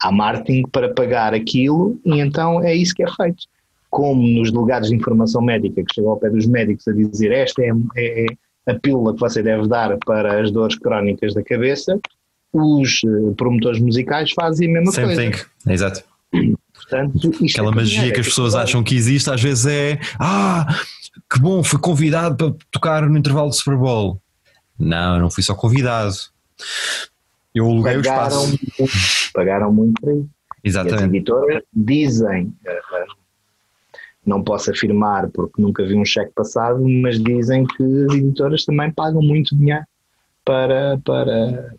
[0.00, 3.44] Há marketing para pagar aquilo e então é isso que é feito
[3.92, 7.62] como nos delegados de informação médica, que chegam ao pé dos médicos a dizer esta
[7.62, 12.00] é, é, é a pílula que você deve dar para as dores crónicas da cabeça,
[12.54, 15.22] os eh, promotores musicais fazem a mesma Same coisa.
[15.22, 15.70] Thing.
[15.70, 16.04] Exato.
[16.92, 20.66] Portanto, Aquela é magia que as pessoas acham que existe, às vezes é ah,
[21.30, 24.20] que bom, fui convidado para tocar no intervalo do Super Bowl.
[24.78, 26.14] Não, não fui só convidado.
[27.54, 28.48] Eu aluguei pagaram o espaço.
[28.48, 28.92] Muito,
[29.32, 30.28] pagaram muito para isso.
[30.62, 31.00] Exatamente.
[31.00, 32.52] E as editoras dizem,
[34.24, 38.90] não posso afirmar porque nunca vi um cheque passado, mas dizem que as editoras também
[38.90, 39.84] pagam muito dinheiro
[40.44, 41.74] para, para,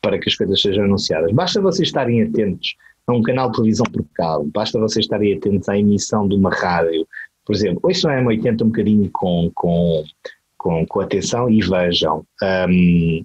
[0.00, 1.32] para que as coisas sejam anunciadas.
[1.32, 2.76] Basta vocês estarem atentos
[3.08, 6.50] a um canal de televisão por cabo, basta vocês estarem atentos à emissão de uma
[6.50, 7.06] rádio.
[7.44, 10.04] Por exemplo, hoje não é M80 um bocadinho com, com,
[10.56, 13.24] com, com atenção e vejam um,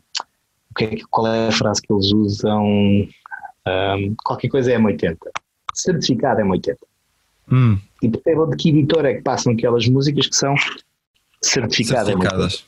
[0.80, 2.66] é, qual é a frase que eles usam.
[2.66, 5.18] Um, qualquer coisa é M80.
[5.74, 6.78] Certificado é M80.
[7.52, 7.78] Hum.
[8.02, 10.56] E percebam de que editora é que passam aquelas músicas que são
[11.42, 12.08] certificadas.
[12.08, 12.66] certificadas.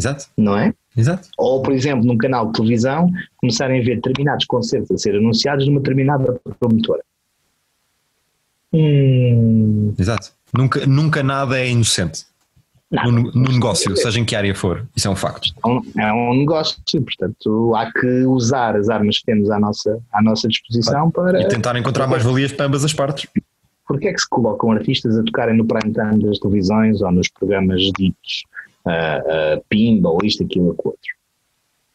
[0.00, 0.26] Exato.
[0.36, 0.72] Não é?
[0.96, 1.28] Exato.
[1.36, 5.66] Ou, por exemplo, num canal de televisão, começarem a ver determinados concertos a ser anunciados
[5.66, 7.02] numa determinada promotora.
[8.72, 9.92] Hum.
[9.98, 10.32] Exato.
[10.56, 12.24] Nunca, nunca nada é inocente.
[12.90, 15.54] No, no, negócio, seja em que área for, isso é um facto.
[15.64, 20.00] É um, é um, negócio, portanto há que usar as armas que temos à nossa,
[20.12, 21.40] à nossa disposição para.
[21.40, 23.30] E tentar encontrar mais valias para ambas as partes.
[23.86, 27.28] Porquê é que se colocam artistas a tocarem no prime time das televisões ou nos
[27.28, 28.42] programas ditos
[28.86, 31.20] uh, uh, Pimba ou isto, aquilo, aquilo outro?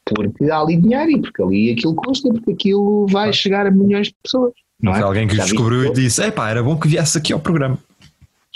[0.06, 4.08] Porque há ali dinheiro e porque ali aquilo custa, porque aquilo vai chegar a milhões
[4.08, 4.54] de pessoas.
[4.80, 5.00] Não, não é?
[5.00, 7.80] foi alguém que descobriu e disse: é pá, era bom que viesse aqui ao programa.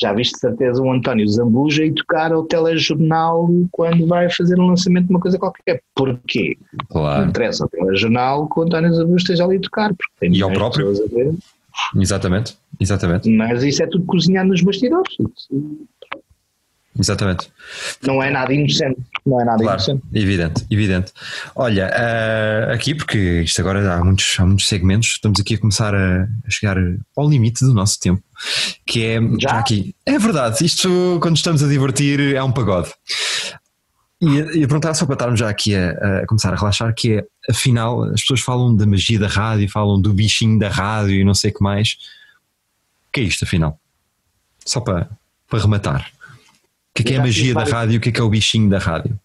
[0.01, 4.67] Já viste de certeza o António Zambuja e tocar ao telejornal quando vai fazer um
[4.67, 5.81] lançamento de uma coisa qualquer.
[5.93, 6.57] Porquê?
[6.87, 7.23] Claro.
[7.23, 9.89] Não interessa ao telejornal que o António Zambuja esteja ali a tocar.
[9.89, 10.93] Porque tem e ao próprio.
[11.95, 13.29] Exatamente, exatamente.
[13.29, 15.17] Mas isso é tudo cozinhado nos bastidores.
[16.99, 17.49] Exatamente.
[18.05, 18.99] Não é nada inocente.
[19.25, 20.03] Não é nada claro, inocente.
[20.13, 21.13] Evidente, evidente.
[21.55, 25.95] Olha, uh, aqui, porque isto agora há muitos, há muitos segmentos, estamos aqui a começar
[25.95, 26.77] a, a chegar
[27.15, 28.21] ao limite do nosso tempo,
[28.85, 29.51] que é Já?
[29.51, 29.95] aqui.
[30.05, 32.89] É verdade, isto quando estamos a divertir é um pagode.
[34.21, 37.25] E ia perguntar só para estarmos já aqui a, a, começar a relaxar, que é,
[37.49, 41.33] afinal, as pessoas falam da magia da rádio, falam do bichinho da rádio e não
[41.33, 41.95] sei o que mais.
[43.07, 43.79] O que é isto, afinal?
[44.65, 45.09] Só para,
[45.47, 46.18] para rematar
[47.03, 47.97] que é, que é a magia da rádio?
[47.97, 49.19] O que é, que é o bichinho da rádio?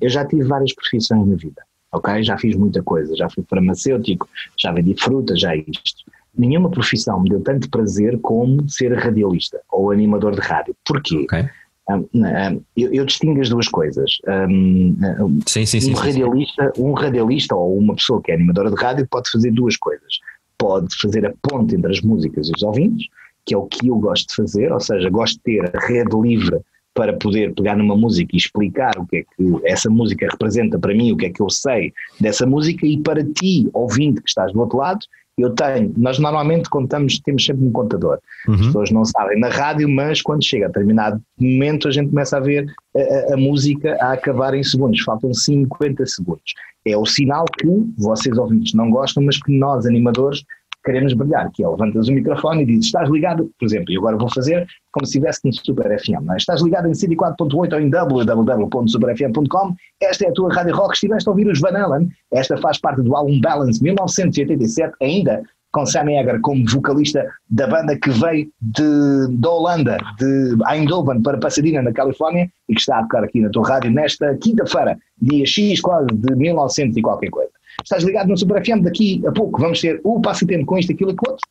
[0.00, 2.22] Eu já tive várias profissões na vida, ok?
[2.22, 6.04] Já fiz muita coisa, já fui farmacêutico, já vendi frutas, já isto.
[6.36, 10.74] Nenhuma profissão me deu tanto prazer como ser radialista ou animador de rádio.
[10.86, 11.24] Porquê?
[11.24, 11.48] Okay.
[11.88, 14.18] Um, um, eu, eu, distingo as duas coisas.
[14.48, 18.80] Um, sim, sim, sim, um, radialista, um radialista ou uma pessoa que é animadora de
[18.80, 20.20] rádio pode fazer duas coisas.
[20.56, 23.08] Pode fazer a ponte entre as músicas e os ouvintes,
[23.44, 26.16] que é o que eu gosto de fazer, ou seja, gosto de ter a rede
[26.16, 26.60] livre
[26.94, 30.94] para poder pegar numa música e explicar o que é que essa música representa para
[30.94, 34.52] mim, o que é que eu sei dessa música e para ti, ouvinte que estás
[34.52, 35.00] do outro lado,
[35.38, 38.18] eu tenho, nós normalmente contamos, temos sempre um contador.
[38.46, 38.54] Uhum.
[38.54, 42.36] As pessoas não sabem na rádio, mas quando chega a determinado momento a gente começa
[42.36, 46.52] a ver a, a, a música a acabar em segundos, faltam 50 segundos.
[46.84, 47.66] É o sinal que
[47.98, 50.44] vocês ouvintes não gostam, mas que nós animadores
[50.84, 54.16] queremos brilhar, que é levantas o microfone e dizes, estás ligado, por exemplo, e agora
[54.16, 56.36] vou fazer como se estivesse no Super FM, não é?
[56.36, 61.32] estás ligado em 104.8 ou em www.superfm.com, esta é a tua Rádio Rock, estiveste a
[61.32, 66.40] ouvir os Van Halen, esta faz parte do álbum Balance 1987, ainda com Sam Egger
[66.40, 72.50] como vocalista da banda que veio de, da Holanda, de Eindhoven para Pasadena, na Califórnia,
[72.68, 76.34] e que está a tocar aqui na tua rádio nesta quinta-feira, dia X quase de
[76.34, 77.59] 1900 e qualquer coisa.
[77.82, 81.10] Estás ligado no Super FM, daqui a pouco vamos ter o passatempo com isto, aquilo
[81.10, 81.46] e com outro.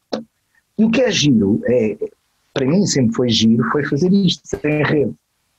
[0.77, 1.97] E o que é giro, é,
[2.53, 5.13] para mim sempre foi giro, foi fazer isto sem rede.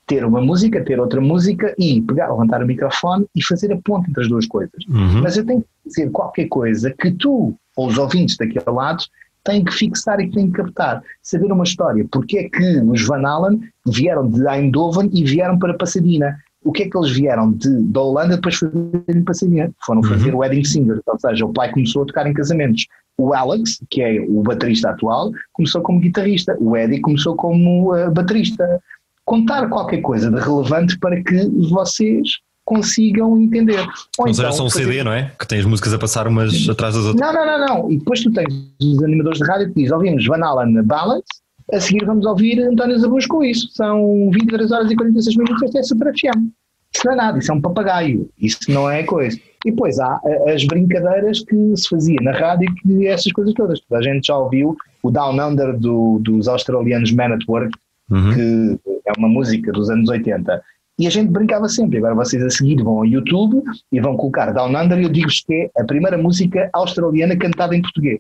[0.07, 4.11] Ter uma música, ter outra música e pegar, levantar o microfone e fazer a ponte
[4.11, 4.85] entre as duas coisas.
[4.89, 5.23] Uhum.
[5.23, 9.05] Mas eu tenho que dizer qualquer coisa que tu, ou os ouvintes daquele lado,
[9.45, 11.03] têm que fixar e que têm que captar.
[11.23, 12.05] Saber uma história.
[12.11, 16.39] Porque é que os Van Allen vieram de Eindhoven e vieram para Pasadena?
[16.63, 19.71] O que é que eles vieram de, da Holanda depois fazerem Pasadena?
[19.85, 22.87] Foram fazer o wedding singer, ou seja, o pai começou a tocar em casamentos.
[23.17, 26.57] O Alex, que é o baterista atual, começou como guitarrista.
[26.61, 28.81] O Eddie começou como uh, baterista.
[29.25, 33.81] Contar qualquer coisa de relevante para que vocês consigam entender.
[34.19, 35.33] Ou Não então só um fazer- CD, não é?
[35.39, 37.21] Que tem as músicas a passar umas atrás das outras.
[37.21, 37.91] Não, não, não, não.
[37.91, 38.47] E depois tu tens
[38.83, 41.27] os animadores de rádio que dizem, ouvimos Van Allen Ballads,
[41.73, 43.69] a seguir vamos ouvir António Zabus com isso.
[43.73, 46.49] São 23 horas e 46 minutos, isto é Super FM.
[46.93, 48.29] Isso não é nada, isso é um papagaio.
[48.39, 49.39] Isso não é coisa.
[49.65, 53.81] E depois há a- as brincadeiras que se fazia na rádio, que essas coisas todas.
[53.81, 57.71] Toda a gente já ouviu o Down Under do- dos australianos Man at Work,
[58.11, 58.35] Uhum.
[58.35, 60.61] que é uma música dos anos 80.
[60.99, 61.99] E a gente brincava sempre.
[61.99, 65.43] Agora vocês a seguir vão ao YouTube e vão colocar Down Under e eu digo-vos
[65.47, 68.19] que é a primeira música australiana cantada em português.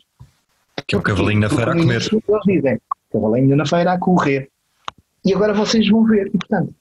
[0.87, 1.97] Que é o cavalinho na feira a comer.
[1.97, 2.09] Eles
[2.47, 2.79] dizem
[3.13, 4.49] cavalinho na feira a correr.
[5.25, 6.29] E agora vocês vão ver.
[6.29, 6.75] E portanto,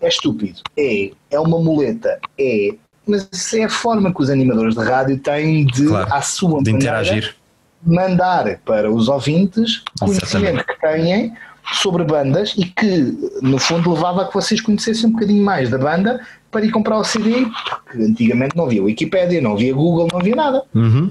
[0.00, 0.60] é estúpido.
[0.78, 2.18] É, é uma muleta.
[2.38, 2.70] É.
[3.06, 6.62] Mas isso é a forma que os animadores de rádio têm de, Claro, à sua
[6.62, 7.36] De maneira, interagir.
[7.82, 11.34] mandar para os ouvintes conhecimento que têm
[11.74, 15.78] sobre bandas e que, no fundo, levava a que vocês conhecessem um bocadinho mais da
[15.78, 17.46] banda para ir comprar o CD,
[17.84, 20.62] porque antigamente não havia Wikipédia, não havia Google, não havia nada.
[20.74, 21.08] Uhum.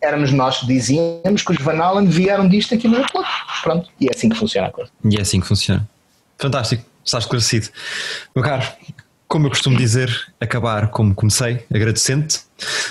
[0.00, 3.24] Éramos nós que dizíamos que os Van Allen vieram disto, aquilo e daquilo.
[3.66, 4.92] Pronto, e é assim que funciona a coisa.
[5.04, 5.88] E é assim que funciona.
[6.38, 7.66] Fantástico, está esclarecido.
[8.32, 8.64] Meu caro,
[9.26, 10.08] como eu costumo dizer,
[10.40, 12.42] acabar como comecei, agradecendo-te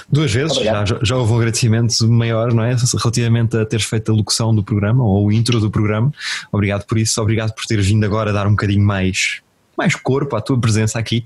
[0.09, 0.57] duas vezes.
[0.57, 2.75] Já, já houve um agradecimento maior, não é?
[2.99, 6.11] Relativamente a teres feito a locução do programa ou o intro do programa.
[6.51, 9.39] Obrigado por isso, obrigado por teres vindo agora dar um bocadinho mais,
[9.77, 11.25] mais corpo à tua presença aqui.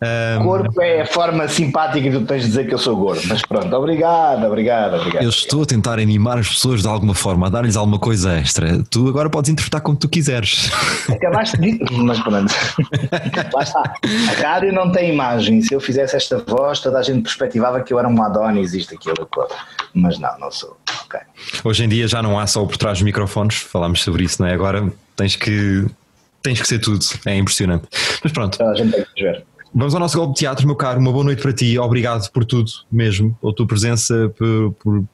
[0.00, 3.22] Ahm, Corpo é a forma simpática que tu tens de dizer que eu sou gordo,
[3.26, 5.22] mas pronto, obrigado, obrigado, obrigado.
[5.22, 8.82] eu estou a tentar animar as pessoas de alguma forma, a dar-lhes alguma coisa extra.
[8.90, 10.70] Tu agora podes interpretar como tu quiseres.
[11.10, 11.78] Acabaste de.
[11.92, 12.52] Mas pronto.
[13.52, 13.94] Lá está.
[14.30, 15.62] A rádio não tem imagem.
[15.62, 18.94] Se eu fizesse esta voz, toda a gente perspectivava que eu era um Adonis, isto,
[18.94, 19.48] aquilo, aquilo.
[19.94, 20.76] Mas não, não sou.
[21.04, 21.20] Ok.
[21.64, 24.48] Hoje em dia já não há só por trás dos microfones, falámos sobre isso, não
[24.48, 24.54] é?
[24.54, 25.86] Agora tens que,
[26.46, 27.88] tens que ser tudo, é impressionante.
[28.22, 29.44] Mas pronto, Toda a gente tem que ver.
[29.74, 31.00] vamos ao nosso golpe de teatro, meu caro.
[31.00, 35.04] Uma boa noite para ti, obrigado por tudo mesmo, pela tua presença, por, por-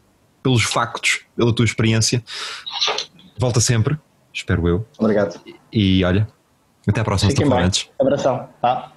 [0.42, 2.22] pelos factos, pela tua experiência.
[3.38, 3.98] Volta sempre,
[4.32, 4.86] espero eu.
[4.98, 5.40] Obrigado.
[5.72, 6.28] E olha,
[6.86, 7.60] até à próxima, Fiquem bem.
[7.60, 7.88] antes.
[7.98, 8.48] Abração.
[8.60, 8.92] Tá?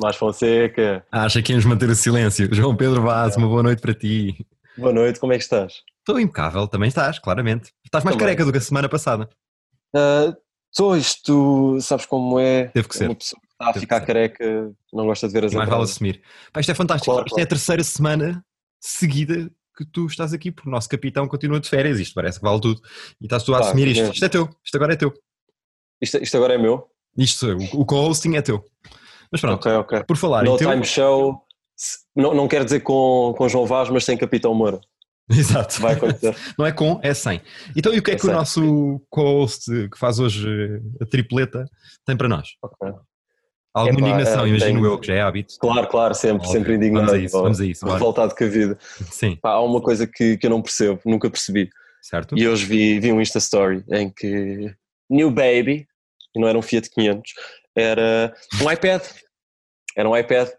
[0.00, 2.52] Mais Fonseca, Acha que íamos manter o silêncio.
[2.52, 4.44] João Pedro Vaz, uma boa noite para ti.
[4.76, 5.74] boa noite, como é que estás?
[6.02, 7.72] Estou impecável, também estás, claramente.
[7.84, 8.26] Estás mais Também.
[8.26, 9.28] careca do que a semana passada.
[9.94, 10.34] Ah,
[10.74, 12.64] Sou isto, sabes como é?
[12.68, 13.04] Teve que ser.
[13.08, 15.82] Uma pessoa que está a Teve ficar careca, não gosta de ver as mais vale
[15.82, 16.22] assumir.
[16.50, 17.12] Pá, isto é fantástico.
[17.12, 18.42] Claro, isto é a terceira semana
[18.80, 22.00] seguida que tu estás aqui, porque o nosso capitão continua de férias.
[22.00, 22.80] Isto parece que vale tudo.
[23.20, 24.00] E estás tu a Pá, assumir isto.
[24.00, 24.14] mesmo.
[24.14, 24.48] Isto é teu.
[24.64, 25.12] Isto agora é teu.
[26.00, 26.88] Isto, isto agora é meu?
[27.18, 28.64] Isto, o, o co-hosting é teu.
[29.30, 30.04] Mas pronto, Ok, ok.
[30.04, 30.70] por falar No teu.
[30.70, 31.38] Time Show,
[32.16, 34.80] não, não quero dizer com, com João Vaz, mas sem Capitão Moura.
[35.30, 35.80] Exato.
[35.80, 36.36] Vai acontecer.
[36.58, 37.40] Não é com, é sem.
[37.76, 38.34] Então, e o que é É que o sem.
[38.34, 41.64] nosso co-host que faz hoje a tripleta
[42.04, 42.48] tem para nós?
[42.62, 42.92] Ok.
[43.74, 45.54] Alguma Epá, indignação, eh, imagino tenho- eu, que já é hábito.
[45.58, 46.52] Claro, claro, sempre, Óbvio.
[46.52, 47.06] sempre indignado.
[47.06, 47.86] Vamos a isso, vamos a isso.
[47.86, 48.78] Revoltado com a vida.
[49.10, 51.70] Sim, Pá, há uma coisa que, que eu não percebo, nunca percebi.
[52.02, 52.36] certo?
[52.36, 54.74] E hoje vi, vi um Insta Story em que
[55.08, 55.86] New Baby,
[56.36, 57.32] e não era um Fiat 500,
[57.74, 59.02] era um iPad.
[59.96, 60.50] Era um iPad,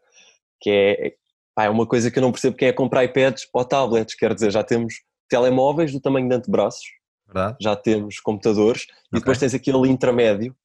[0.60, 1.13] que é,
[1.55, 4.15] pá, é uma coisa que eu não percebo quem é comprar iPads ou tablets.
[4.15, 4.95] Quer dizer, já temos
[5.29, 6.85] telemóveis do tamanho de antebraços,
[7.25, 7.57] Verdade?
[7.61, 10.55] já temos computadores, e depois tens aquele intermédio,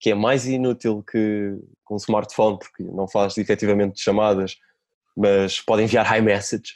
[0.00, 4.56] que é mais inútil que, que um smartphone, porque não faz efetivamente chamadas,
[5.16, 6.74] mas pode enviar iMessage.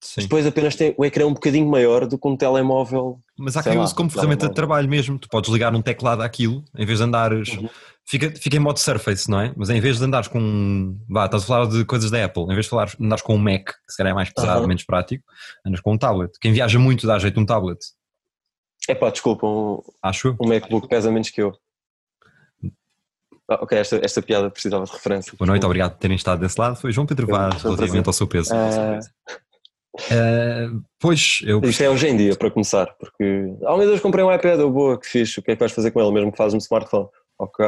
[0.00, 0.22] Sim.
[0.22, 3.78] Depois apenas tem o ecrã um bocadinho maior do que um telemóvel Mas há quem
[3.78, 5.18] use como ferramenta de trabalho mesmo.
[5.18, 7.48] Tu podes ligar um teclado àquilo, em vez de andares.
[7.48, 7.68] Uhum.
[8.04, 9.52] Fica, fica em modo Surface, não é?
[9.56, 10.96] Mas em vez de andares com.
[11.08, 12.44] Vá, estás a falar de coisas da Apple.
[12.44, 14.68] Em vez de falar, andares com um Mac, que se calhar é mais pesado, Uhum.
[14.68, 15.24] menos prático,
[15.66, 16.32] andas com um tablet.
[16.40, 17.78] Quem viaja muito dá jeito um tablet,
[18.88, 21.52] É pá, desculpa, um, acho um MacBook pesa menos que eu.
[23.50, 25.32] Ah, ok, esta, esta piada precisava de referência.
[25.38, 26.76] Boa noite, obrigado por terem estado desse lado.
[26.76, 28.54] Foi João Pedro Vaz, relativamente ao seu peso.
[28.54, 29.00] Ah,
[30.10, 34.00] Eh, pois, eu isto é hoje em dia, para começar, porque há um mês eu
[34.00, 36.12] comprei um iPad, eu boa, que fixe, o que é que vais fazer com ele?
[36.12, 37.08] Mesmo que fazes no smartphone.
[37.38, 37.64] Ok.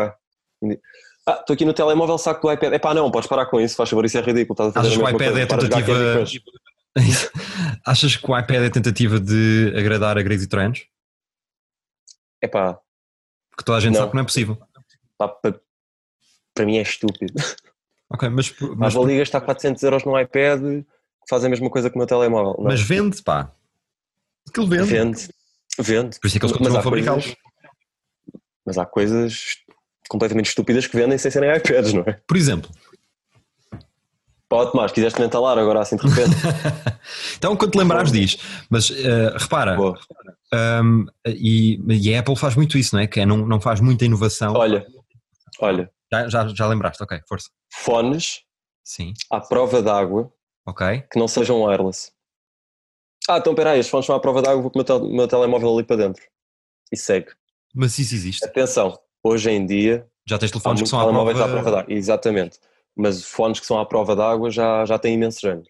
[1.26, 2.72] Ah, estou aqui no telemóvel, saco do iPad.
[2.72, 4.54] Epá, não, podes parar com isso, faz favor, isso é ridículo.
[4.54, 6.50] Estás a fazer Achas que a o iPad coisa, é para tentativa-.
[7.86, 10.86] Achas que o iPad é tentativa de agradar a gregos e troianos?
[12.42, 12.78] Epá,
[13.50, 14.00] Porque toda a gente Não.
[14.00, 14.58] sabe que não é possível.
[15.18, 15.54] pá, pa-
[16.54, 17.32] para mim é estúpido.
[18.10, 20.84] Ok, mas, Mas mas, vou ali gastar 400 euros num iPad
[21.30, 22.56] faz a mesma coisa que o meu telemóvel.
[22.58, 22.64] Não.
[22.64, 23.52] mas vende, pá.
[24.48, 24.84] Aquilo vende.
[24.84, 25.28] Vende,
[25.78, 26.18] vende.
[26.20, 27.36] Por isso é que eles continuam a fabricá-los.
[28.66, 29.56] Mas há coisas
[30.08, 32.20] completamente estúpidas que vendem sem serem iPads, não é?
[32.26, 32.68] Por exemplo,
[34.48, 36.34] Pá, Tomás, quiseste mentalar agora assim de repente?
[37.38, 38.36] então quando te lembrares diz,
[38.68, 39.96] mas eh, repara, Boa.
[40.82, 43.06] hum, e, e a Apple faz muito isso, não é?
[43.06, 44.54] Que é, não, não faz muita inovação.
[44.54, 44.84] Olha,
[45.60, 47.48] olha, Já, já, já lembraste, ok, força.
[47.72, 48.40] fones
[48.82, 50.32] Sim, à prova d'água
[50.70, 51.02] ok.
[51.12, 52.12] que não sejam wireless.
[53.28, 55.28] Ah, então peraí, os fones são à prova d'água, vou com o meu, tel- meu
[55.28, 56.22] telemóvel ali para dentro.
[56.92, 57.28] E segue.
[57.74, 58.44] Mas isso existe.
[58.44, 61.30] Atenção, hoje em dia Já tens telefones que são à prova...
[61.44, 61.92] à prova d'água.
[61.92, 62.58] Exatamente.
[62.96, 65.68] Mas fones que são à prova d'água já, já têm imensos anos.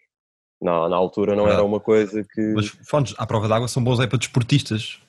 [0.62, 1.60] Na, na altura não Verdade.
[1.60, 2.52] era uma coisa que.
[2.54, 5.00] Mas fones à prova d'água são bons é para desportistas.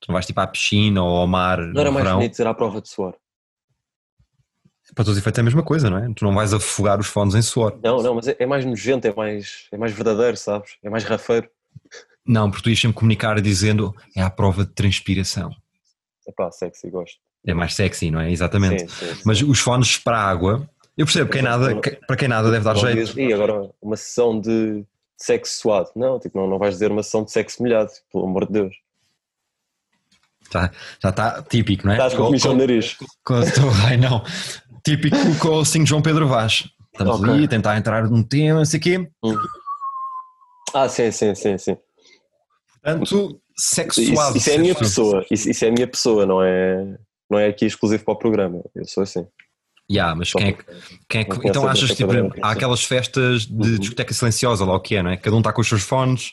[0.00, 2.18] Tu não vais tipo à piscina ou ao mar não era mais verão.
[2.18, 3.16] bonito dizer à prova de suor.
[4.94, 6.08] Para todos os efeitos é a mesma coisa, não é?
[6.14, 7.78] Tu não vais afogar os fones em suor.
[7.82, 10.76] Não, não, mas é, é mais nojento, é mais, é mais verdadeiro, sabes?
[10.82, 11.48] É mais rafeiro.
[12.24, 15.50] Não, porque tu ias sempre comunicar dizendo é à prova de transpiração.
[16.26, 17.18] Epá, sexy, gosto.
[17.46, 18.30] É mais sexy, não é?
[18.30, 18.80] Exatamente.
[18.82, 19.22] Sim, sim, sim.
[19.24, 22.64] Mas os fones para a água, eu percebo, quem nada, que- para quem nada deve
[22.64, 23.18] dar jeito.
[23.20, 24.84] E agora uma sessão de
[25.16, 25.90] sexo suado.
[25.94, 28.74] Não, tipo, não, não vais dizer uma sessão de sexo molhado, pelo amor de Deus.
[30.52, 30.70] Já,
[31.02, 31.96] já está típico, não é?
[31.96, 32.94] Estás com comichão no nariz.
[32.94, 33.34] com, com,
[33.86, 34.24] ai, não.
[34.86, 36.68] Típico com o Sing João Pedro Vaz.
[36.92, 37.28] Estamos Ok.
[37.28, 39.10] ali tentar entrar num tema, não sei o quê.
[40.72, 41.76] Ah, sim, sim, sim, sim.
[42.80, 44.38] Portanto, sexo Isso, suave.
[44.38, 45.26] isso é a minha pessoa.
[45.28, 46.96] Isso, isso é a minha pessoa, não é,
[47.28, 48.62] não é aqui exclusivo para o programa.
[48.76, 49.26] Eu sou assim.
[49.90, 50.64] Ya, mas Só quem é que.
[51.08, 53.78] Quem é que então achas tipo, há aquelas festas de Uhum.
[53.78, 55.16] discoteca silenciosa lá o que é, não é?
[55.16, 56.32] Cada um está com os seus fones,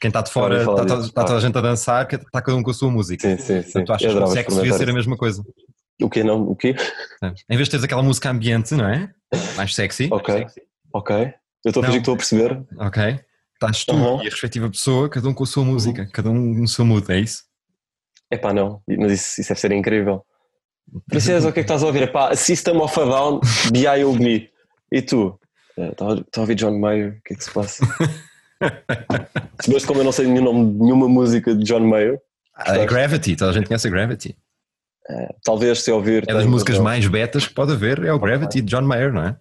[0.00, 2.42] quem está de fora Já ouvi está, está- está toda a gente a dançar, está
[2.42, 3.26] cada um com a sua música.
[3.26, 3.62] Sim, sim, sim.
[3.62, 5.42] Portanto, tu achas que o sexo devia ser a mesma coisa.
[6.02, 6.22] O quê?
[6.24, 6.74] Não, o quê?
[7.48, 9.10] Em vez de teres aquela música ambiente, não é?
[9.56, 10.08] Mais sexy.
[10.10, 10.46] Ok,
[10.92, 11.34] ok.
[11.64, 12.62] Eu estou a fingir que estou a perceber.
[12.78, 13.20] Ok.
[13.54, 14.16] Estás tu Uhum.
[14.22, 17.10] e a respectiva pessoa, cada um com a sua música, cada um no seu mood,
[17.12, 17.42] é isso?
[18.30, 18.80] Epá, não.
[18.88, 20.24] Mas isso, isso deve ser incrível.
[21.08, 22.02] Princesa, o que é que estás a ouvir?
[22.04, 23.40] Epá, System of a Down,
[23.72, 24.50] B.I.O.B.
[24.90, 25.38] E tu?
[25.76, 27.18] Eh, Estás a estás a ouvir John Mayer?
[27.18, 27.84] O que é que se passa?
[29.56, 32.18] Percebeste como eu não sei nenhum nome nenhuma música de John Mayer?
[32.54, 34.36] Ah, é Gravity, toda a gente conhece a Gravity.
[35.44, 36.24] Talvez se ouvir.
[36.28, 39.24] É das músicas mais betas que pode haver, é o Gravity de John Mayer, não
[39.24, 39.36] é?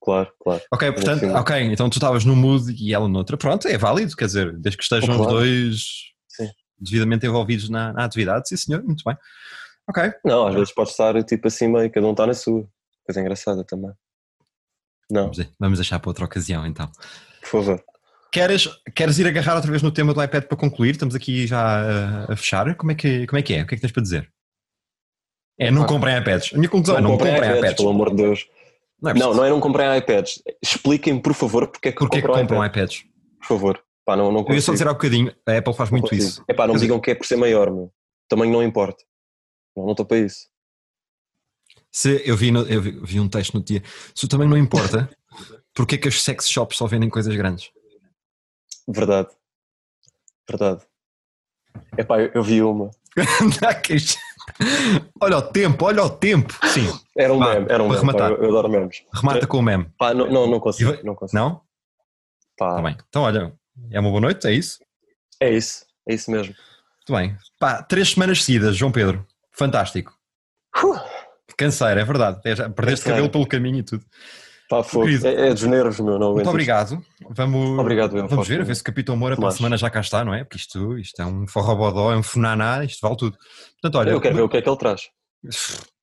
[0.00, 0.62] Claro, claro.
[0.72, 1.30] Ok, portanto, Sim.
[1.32, 3.36] ok, então tu estavas num mood e ela noutra.
[3.36, 5.22] Pronto, é válido, quer dizer, desde que estejam Claro.
[5.22, 5.82] os dois
[6.28, 6.48] Sim.
[6.78, 9.16] devidamente envolvidos na, na atividade, sim senhor, muito bem.
[9.88, 12.66] Ok, Não, às vezes pode estar tipo assim meio, cada um está na sua.
[13.06, 13.90] Coisa engraçada também.
[15.10, 16.90] Não, vamos, vamos deixar para outra ocasião então.
[17.40, 17.82] por favor.
[18.30, 20.90] Queres, queres ir agarrar outra vez no tema do iPad para concluir?
[20.90, 21.80] Estamos aqui já
[22.28, 22.74] a, a fechar.
[22.74, 23.62] Como é, que, como é que é?
[23.62, 24.30] O que é que tens para dizer?
[25.58, 25.88] É, não Pá.
[25.88, 26.52] comprem iPads.
[26.54, 27.76] A minha conclusão é não comprem comprem iPads, iPads.
[27.76, 28.48] pelo amor de Deus.
[29.02, 30.42] Não é Não, não é não comprem iPads.
[30.62, 32.98] Expliquem, por favor, porque é que Porquê que compram compram iPads.
[32.98, 33.14] iPads?
[33.40, 33.84] Por favor.
[34.04, 36.28] Pá, não, não Eu ia só dizer há bocadinho, a Apple faz Não muito consigo.
[36.28, 36.44] isso.
[36.48, 37.92] Epá, não me digam que é por ser maior, meu.
[38.28, 39.04] Tamanho não importa.
[39.76, 40.48] Não, não estou para isso.
[41.90, 43.82] Se eu vi, no- eu vi, vi um texto no dia,
[44.14, 45.10] se também não importa,
[45.74, 47.70] porque é que as sex shops só vendem coisas grandes?
[48.86, 49.28] Verdade.
[50.48, 50.82] Verdade.
[51.96, 52.90] Epá, eu, eu vi uma.
[55.20, 56.54] Olha o tempo, olha o tempo.
[56.68, 58.12] Sim, Era um Vá, meme, era um meme.
[58.12, 59.02] pá, eu, eu adoro memes.
[59.12, 59.90] remata com o meme.
[59.98, 60.96] Pá, não, não, não consigo.
[61.04, 61.40] Não consigo.
[61.42, 61.60] Não?
[62.56, 62.96] Pá, Está bem.
[63.08, 63.52] Então, olha,
[63.90, 64.78] é uma boa noite, é isso?
[65.40, 65.84] É isso.
[66.08, 66.54] É isso mesmo.
[66.54, 67.36] Muito bem.
[67.58, 69.26] Pá, três semanas seguidas, João Pedro.
[69.52, 70.12] Fantástico.
[70.76, 70.98] Uh,
[71.56, 72.40] Canseiro, é verdade.
[72.44, 73.02] É, perdeste Canseiro.
[73.04, 74.04] cabelo pelo caminho e tudo.
[74.68, 74.82] Pá.
[74.84, 75.26] Querido.
[75.26, 76.18] É, é dos nervos, meu.
[76.18, 77.02] Não Muito obrigado.
[77.30, 78.48] Vamos, Obrigado, vamos Fausto.
[78.52, 80.44] ver, a ver se o Capitão Moura para a semana já cá está, não é?
[80.44, 83.36] Porque isto, isto é um forrobodó, é um funaná, isto vale tudo.
[83.80, 85.02] Portanto, olha, Eu quero ver o que é que ele traz.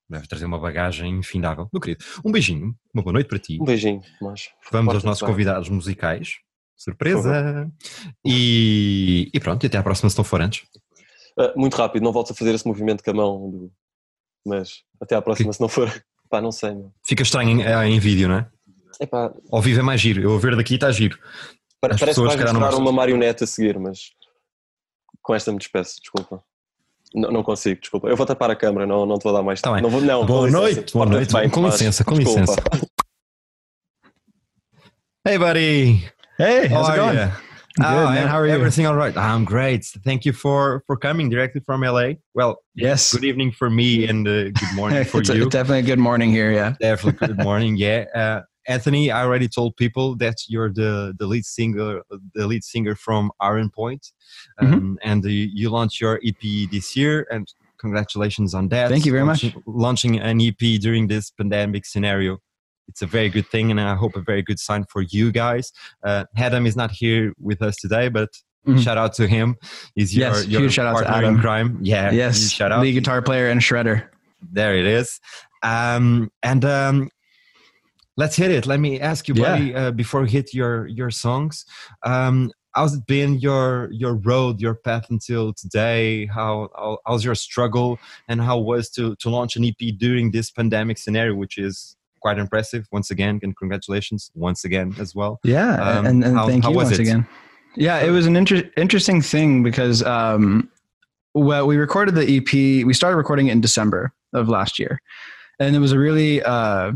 [0.08, 1.68] deve trazer uma bagagem infindável.
[1.72, 3.58] Meu querido, um beijinho, uma boa noite para ti.
[3.60, 4.48] Um beijinho, mas.
[4.72, 5.30] Vamos aos nossos bem.
[5.30, 6.34] convidados musicais.
[6.76, 7.70] Surpresa!
[8.24, 10.62] E, e pronto, e até à próxima se não for antes.
[11.38, 13.50] Ah, muito rápido, não voltes a fazer esse movimento com a mão.
[13.50, 13.72] do-
[14.46, 15.90] Mas até à próxima, se não for.
[16.28, 16.92] Pá, não sei, meu.
[17.06, 18.48] Fica estranho em, em vídeo, não é?
[19.00, 20.22] Epá, Ao vivo é mais giro.
[20.22, 21.18] Eu a ver daqui está giro.
[21.18, 24.10] As parece que pessoas, vais calhar, não mostrar uma marionete a seguir, mas
[25.22, 26.42] com esta me despeço, desculpa.
[27.14, 28.08] Não, não consigo, desculpa.
[28.08, 29.82] Eu vou tapar a câmera, não, não te vou dar mais Tá bem.
[29.82, 30.60] Não vou, não, Boa com licença.
[30.76, 31.32] noite, boa noite.
[31.32, 32.40] bem, Com mas licença, com desculpa.
[32.40, 32.62] licença.
[35.24, 36.04] Hey, buddy.
[36.38, 37.16] Hey, How how's it going?
[37.18, 37.24] you?
[37.78, 38.28] Good, Oh, man.
[38.28, 38.54] How are you?
[38.54, 39.14] Everything all right?
[39.16, 39.84] I'm great.
[40.04, 42.14] Thank you for for coming directly from LA.
[42.32, 43.12] Well, Yes.
[43.12, 45.48] good evening for me and uh, good morning for it's a- you.
[45.50, 46.52] definitely a good morning here.
[46.52, 46.74] Yeah.
[46.80, 47.76] Definitely good morning.
[47.86, 48.04] Yeah.
[48.14, 52.00] Uh, Anthony, I already told people that you're the, the lead singer,
[52.34, 54.12] the lead singer from Iron Point,
[54.60, 54.72] Mm-hmm.
[54.74, 56.40] um, and uh, you launched your EP
[56.70, 57.26] this year.
[57.30, 57.46] And
[57.78, 58.90] congratulations on that!
[58.90, 59.44] Thank you very much.
[59.44, 62.38] Launching- Launching an EP during this pandemic scenario,
[62.88, 65.72] it's a very good thing, and I hope a very good sign for you guys.
[66.04, 68.30] Uh, Adam is not here with us today, but
[68.66, 68.82] Mhm.
[68.82, 69.54] shout out to him.
[69.94, 71.40] He's your, Yes, your huge shout out to in Adam.
[71.40, 71.78] crime.
[71.82, 72.50] Yeah, yes.
[72.50, 72.82] shout out.
[72.82, 74.08] Lead guitar player and shredder.
[74.52, 75.20] There it is.
[75.62, 77.08] Um, and um,
[78.16, 78.66] let's hit it.
[78.66, 79.42] Let me ask you, Yeah.
[79.42, 81.64] buddy, uh, before we hit your your songs.
[82.04, 86.26] Um, how's it been your your road, your path until today?
[86.26, 87.98] How, how how's your struggle,
[88.28, 92.38] and how was to to launch an EP during this pandemic scenario, which is quite
[92.38, 92.86] impressive.
[92.92, 95.38] Once again, and congratulations once again as well.
[95.44, 95.74] Yeah.
[95.74, 97.00] Um, and and how- thank how you once it?
[97.00, 97.26] again.
[97.78, 100.70] Yeah, it was an inter- interesting thing because um,
[101.34, 102.50] well, we recorded the EP.
[102.86, 104.98] We started recording it in December of last year,
[105.60, 106.92] and it was a really uh,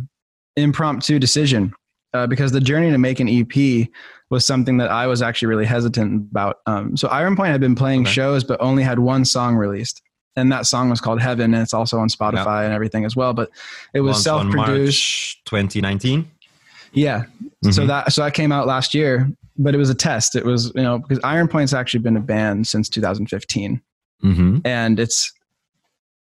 [0.57, 1.73] impromptu decision
[2.15, 3.89] uh, because the journey to make an EP
[4.31, 6.59] was something that I was actually really hesitant about.
[6.67, 8.11] Um, so Iron Point had been playing Okay.
[8.13, 10.03] shows, but only had one song released.
[10.37, 13.33] And that song was called Heaven, and it's also on Spotify and everything as well.
[13.33, 13.51] But
[13.95, 15.45] it was self-produced.
[15.45, 16.31] 2019.
[16.93, 17.25] Yeah.
[17.65, 17.87] So Mhm.
[17.89, 19.29] that so that came out last year,
[19.59, 20.37] but it was a test.
[20.37, 23.81] It was you know because Iron Point's actually been a band since 2015,
[24.25, 24.59] Mm-hmm.
[24.65, 25.33] and it's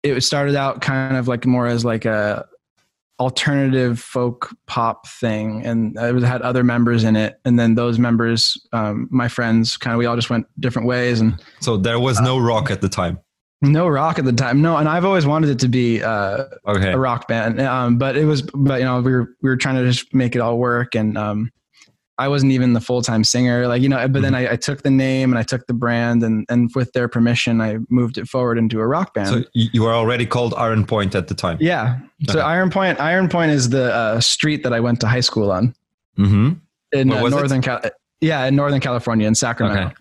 [0.04, 2.46] it started out kind of like more as like a
[3.20, 8.58] alternative folk pop thing, and it had other members in it, and then those members,
[8.74, 12.20] um, my friends, kind of we all just went different ways, and So there was
[12.22, 13.20] no rock at the time.
[13.62, 14.62] no rock at the time.
[14.62, 16.02] No, and I've always wanted it to be.
[16.02, 16.92] Uh, Okay.
[16.94, 17.60] a rock band.
[17.60, 20.36] Um, but it was, but you know, we were we were trying to just make
[20.36, 21.52] it all work, and um,
[22.20, 24.08] I wasn't even the full time singer, like you know.
[24.08, 26.92] But then I, I took the name and I took the brand, and and with
[26.94, 29.30] their permission, I moved it forward into a rock band.
[29.30, 31.58] So you were already called Iron Point at the time.
[31.60, 32.00] yeah.
[32.28, 32.42] So Okay.
[32.42, 35.74] Iron Point, Iron Point is the uh, street that I went to high school on
[36.18, 36.50] Mm-hmm.
[36.92, 37.82] in uh, northern Cal.
[38.22, 39.86] Yeah, in Northern California, in Sacramento.
[39.88, 39.96] Okay.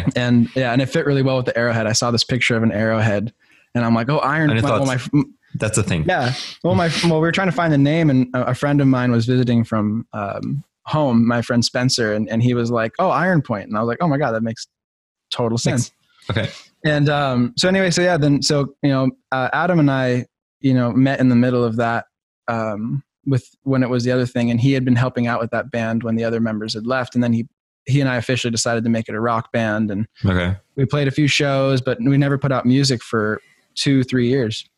[0.00, 0.04] Okay.
[0.16, 1.86] And yeah, and it fit really well with the arrowhead.
[1.86, 3.32] I saw this picture of an arrowhead,
[3.74, 4.50] and I'm like, oh, Iron.
[4.54, 4.98] You well, my
[5.54, 6.04] That's the thing.
[6.06, 6.34] Yeah.
[6.62, 8.86] Well, my well, we were trying to find the name, and a a friend of
[8.88, 11.26] mine was visiting from um, home.
[11.26, 13.98] My friend Spencer, and, and he was like, "Oh, Iron Point," and I was like,
[14.00, 14.66] "Oh my god, that makes
[15.30, 15.92] total sense."
[16.30, 16.48] Okay.
[16.84, 20.26] And um, so anyway, so yeah, then so you know, uh, Adam and I,
[20.60, 22.06] you know, met in the middle of that
[22.48, 25.50] um, with when it was the other thing, and he had been helping out with
[25.50, 27.46] that band when the other members had left, and then he
[27.86, 30.56] he and I officially decided to make it a rock band, and Okay.
[30.76, 33.40] we played a few shows, but we never put out music for
[33.74, 34.68] two, three years.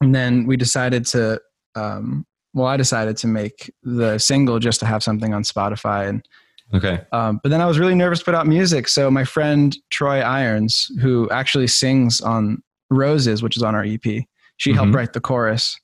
[0.00, 1.40] And then we decided to,
[1.76, 2.24] um,
[2.54, 6.08] well, I decided to make the single just to have something on Spotify.
[6.08, 6.26] And,
[6.74, 7.00] Okay.
[7.12, 8.88] um, but then I was really nervous to put out music.
[8.88, 14.26] So my friend Troy Irons, who actually sings on Roses, which is on our EP,
[14.58, 14.94] she helped Mhm.
[14.94, 15.78] write the chorus.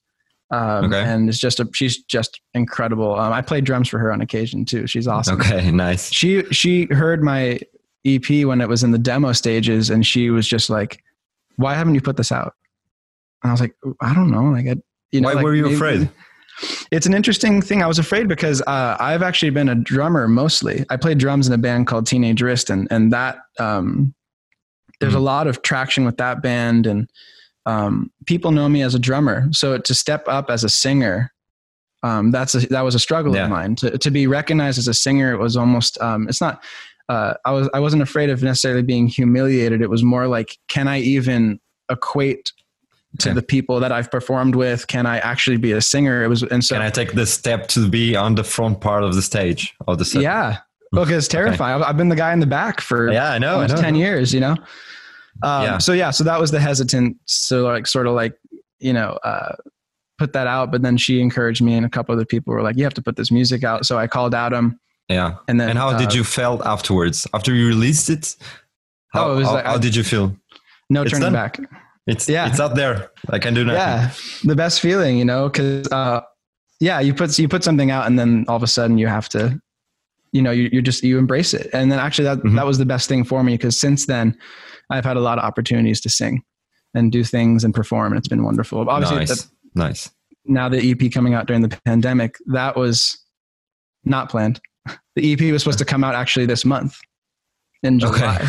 [0.51, 1.03] Um, Okay.
[1.03, 3.19] and it's just a, she's just incredible.
[3.19, 4.87] Um, I played drums for her on occasion too.
[4.87, 5.71] She's awesome Okay.
[5.73, 6.11] Nice.
[6.11, 7.61] she she heard my
[8.07, 11.03] EP when it was in the demo stages, and she was just like,
[11.57, 12.55] "Why haven't you put this out?"
[13.43, 14.77] And I was like, "I don't know." Like, I,
[15.13, 16.11] you know, Why like, were you maybe- afraid?
[16.91, 17.83] It's an interesting thing.
[17.83, 20.85] I was afraid because uh, I've actually been a drummer mostly.
[20.91, 24.15] I played drums in a band called Teenage Wrist, and and that um,
[25.01, 25.17] there's Mhm.
[25.19, 27.09] a lot of traction with that band, and
[27.67, 29.47] um, people know me as a drummer.
[29.53, 31.33] So to step up as a singer,
[32.03, 33.45] um, that's a, that was a struggle Yeah.
[33.45, 33.77] of mine.
[33.77, 36.63] To to be recognized as a singer, it was almost um, it's not.
[37.09, 39.81] Uh, I was I wasn't afraid of necessarily being humiliated.
[39.81, 41.59] It was more like, can I even
[41.91, 42.53] equate
[43.21, 43.35] to Okay.
[43.35, 44.87] the people that I've performed with?
[44.87, 46.23] Can I actually be a singer?
[46.25, 49.03] It was, and so Can I take this step to be on the front part
[49.03, 50.23] of the stage of the set?
[50.23, 50.59] yeah,
[50.93, 51.81] look, it's terrifying.
[51.81, 53.61] I've, I've been the guy in the back for Yeah, I know.
[53.61, 53.77] I know.
[53.77, 54.57] 10 years, you know?
[55.43, 55.79] Um, Yeah.
[55.79, 57.17] So yeah, so that was the hesitant.
[57.27, 58.35] So like, sort of like,
[58.81, 59.55] you know, uh,
[60.19, 62.77] put that out, but then she encouraged me and a couple other people were like,
[62.77, 63.87] you have to put this music out.
[63.87, 64.79] So I called Adam
[65.09, 65.37] Yeah.
[65.49, 68.37] and then, And how uh, did you felt afterwards after you released it?
[69.15, 70.37] How, Oh, it was how, like- how I- did you feel?
[70.91, 71.33] no it's turning done?
[71.33, 71.61] back.
[72.09, 72.49] It's Yeah.
[72.49, 73.11] it's out there.
[73.31, 73.79] I can do nothing.
[73.81, 74.11] Yeah.
[74.45, 76.23] The best feeling, you know, cause, uh,
[76.81, 79.29] yeah, you put, you put something out and then all of a sudden you have
[79.31, 79.61] to,
[80.33, 81.69] you know, you, you just, you embrace it.
[81.73, 82.55] And then actually that, Mhm.
[82.57, 84.37] that was the best thing for me because since then
[84.91, 86.43] I've had a lot of opportunities to sing
[86.95, 88.89] and do things and perform and it's been wonderful.
[88.89, 89.43] Obviously nice.
[89.43, 90.11] the- nice.
[90.47, 93.19] now the EP coming out during the pandemic, that was
[94.05, 94.61] not planned.
[95.17, 96.97] The EP was supposed to come out actually this month.
[97.85, 98.19] in Okay.
[98.19, 98.49] July,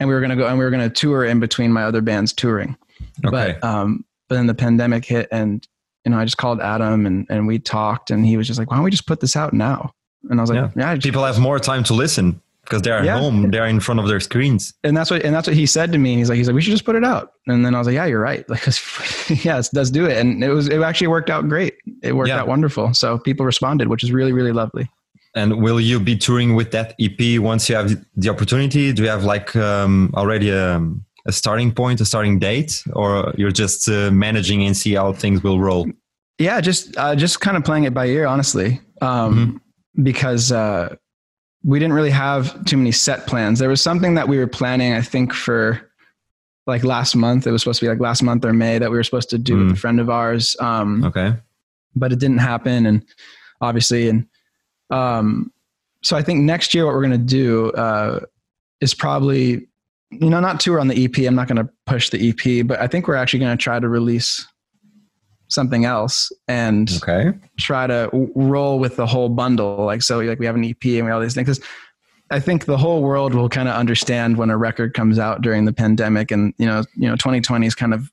[0.00, 2.32] and we were gonna go and we were gonna tour in between my other bands
[2.32, 2.76] touring.
[3.24, 3.56] Okay.
[3.60, 5.66] But um, but then the pandemic hit, and
[6.04, 8.70] you know I just called Adam and and we talked, and he was just like,
[8.70, 9.92] "Why don't we just put this out now?"
[10.30, 10.70] And I was like, Yeah.
[10.76, 13.18] "Yeah." just- People have more time to listen because they're at Yeah.
[13.18, 13.50] home.
[13.52, 14.74] They're in front of their screens.
[14.82, 16.12] and that's what and that's what he said to me.
[16.12, 17.32] And he's like, he's like, we should just put it out.
[17.46, 18.44] And then I was like, yeah, you're right.
[18.50, 18.64] Like,
[19.44, 20.16] yes, let's do it.
[20.18, 21.74] And it was it actually worked out great.
[22.02, 22.40] It worked Yeah.
[22.40, 22.92] out wonderful.
[22.94, 24.90] So people responded, which is really really lovely.
[25.36, 28.90] And will you be touring with that EP once you have the opportunity?
[28.92, 30.82] Do you have like um, already a,
[31.26, 35.42] a starting point, a starting date, or you're just uh, managing and see how things
[35.42, 35.86] will roll?
[36.38, 39.60] Yeah, just uh, just kind of playing it by ear, honestly, um,
[40.02, 40.94] because uh,
[41.64, 43.58] we didn't really have too many set plans.
[43.58, 45.80] There was something that we were planning, I think, for
[46.66, 47.46] like last month.
[47.46, 49.38] It was supposed to be like last month or May that we were supposed to
[49.38, 49.72] do with Mm.
[49.72, 51.34] a friend of ours, um, Okay.
[51.94, 53.02] but it didn't happen, and
[53.60, 54.26] obviously, and
[54.90, 55.50] um,
[56.02, 58.20] so I think next year what we're gonna do uh,
[58.80, 59.66] is probably,
[60.10, 61.18] you know, not tour on the EP.
[61.26, 64.46] I'm not gonna push the EP, but I think we're actually gonna try to release
[65.48, 67.32] something else and Okay.
[67.58, 69.84] try to w- roll with the whole bundle.
[69.84, 71.46] Like, so like we have an EP and we have all these things.
[71.46, 71.60] 'Cause
[72.32, 75.64] I think the whole world will kind of understand when a record comes out during
[75.64, 78.10] the pandemic and, you know, you know, 2020 is kind of,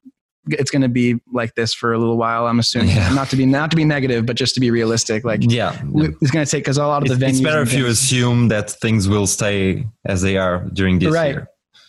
[0.50, 2.46] it's going to be like this for a little while.
[2.46, 3.12] I'm assuming Yeah.
[3.16, 5.24] not to be, not to be negative, but just to be realistic.
[5.26, 5.76] Like Yeah.
[5.90, 7.74] we- it's going to take, cause a lot of It's, the venues, it's better if
[7.74, 11.32] you assume that things will stay as they are during this Right.
[11.34, 11.48] year.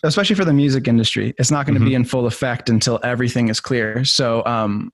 [0.08, 1.88] Especially for the music industry, it's not going to Mhm.
[1.88, 4.04] be in full effect until everything is clear.
[4.04, 4.90] So, um,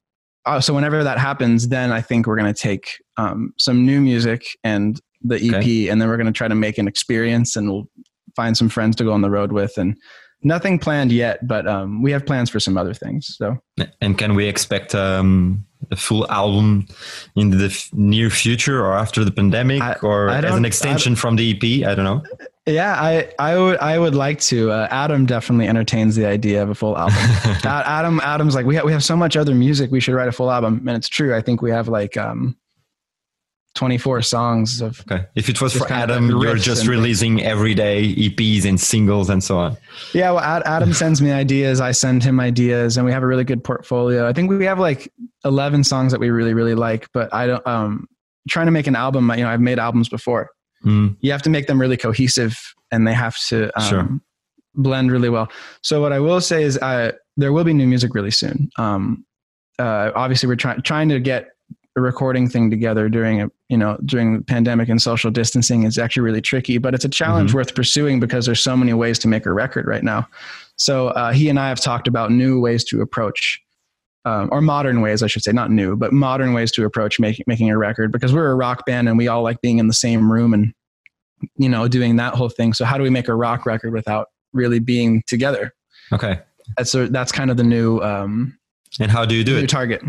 [0.47, 2.87] uh, so whenever that happens, then I think we're going to take
[3.19, 5.89] um, some new music and the EP, Okay.
[5.89, 7.87] and then we're going to try to make an experience, and we'll
[8.35, 9.95] find some friends to go on the road with, and
[10.43, 13.37] nothing planned yet, but um, we have plans for some other things.
[13.37, 13.59] So,
[14.01, 16.87] And can we expect um, a full album
[17.37, 21.15] in the f- near future or after the pandemic I- or I as an extension
[21.17, 21.85] from the EP?
[21.87, 22.23] I don't know.
[22.67, 24.71] Yeah, I I would I would like to.
[24.71, 27.17] Uh, Adam definitely entertains the idea of a full album.
[27.65, 29.91] Adam Adam's like we have, we have so much other music.
[29.91, 31.35] We should write a full album, and it's true.
[31.35, 32.57] I think we have like um,
[33.75, 35.01] twenty four songs of.
[35.11, 35.25] Okay.
[35.37, 39.43] If it was for Adam, like you're just releasing every day EPs and singles and
[39.43, 39.77] so on.
[40.13, 41.81] Yeah, well, Ad, Adam sends me ideas.
[41.81, 44.29] I send him ideas, and we have a really good portfolio.
[44.29, 45.11] I think we have like
[45.47, 47.09] eleven songs that we really really like.
[47.15, 47.67] But I don't.
[47.67, 48.07] Um,
[48.51, 49.31] trying to make an album.
[49.31, 50.51] You know, I've made albums before.
[50.85, 52.59] Mm, you have to make them really cohesive
[52.91, 54.09] and they have to um, Sure.
[54.75, 55.49] blend really well.
[55.83, 58.71] So what I will say is uh, there will be new music really soon.
[58.79, 59.25] Um,
[59.79, 61.51] uh, obviously, we're trying trying to get
[61.97, 65.99] a recording thing together during a you know during the pandemic and social distancing is
[65.99, 67.55] actually really tricky, but it's a challenge Mhm.
[67.55, 70.29] worth pursuing because there's so many ways to make a record right now.
[70.77, 73.61] So uh, he and I have talked about new ways to approach.
[74.27, 77.45] Um, or modern ways, I should say, not new, but modern ways to approach making
[77.47, 79.95] making a record because we're a rock band and we all like being in the
[79.95, 80.75] same room and
[81.57, 82.75] you know doing that whole thing.
[82.75, 85.73] So how do we make a rock record without really being together?
[86.13, 86.41] okay.
[86.77, 88.57] That's a, that's kind of the new um,
[89.01, 89.71] And how do you do new it?
[89.71, 90.03] target.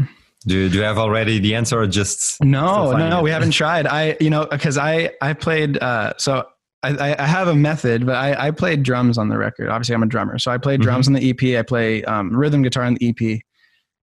[0.46, 3.52] Do you, do you have already the answer or just No, no, no, we haven't
[3.52, 3.88] tried.
[3.88, 6.46] I you know because I I played uh, so.
[6.84, 9.70] I, I- have a method, but I, I played drums on the record.
[9.70, 11.60] Obviously, I'm a drummer, so I play drums on the EP.
[11.60, 13.40] I play um, rhythm guitar on the EP.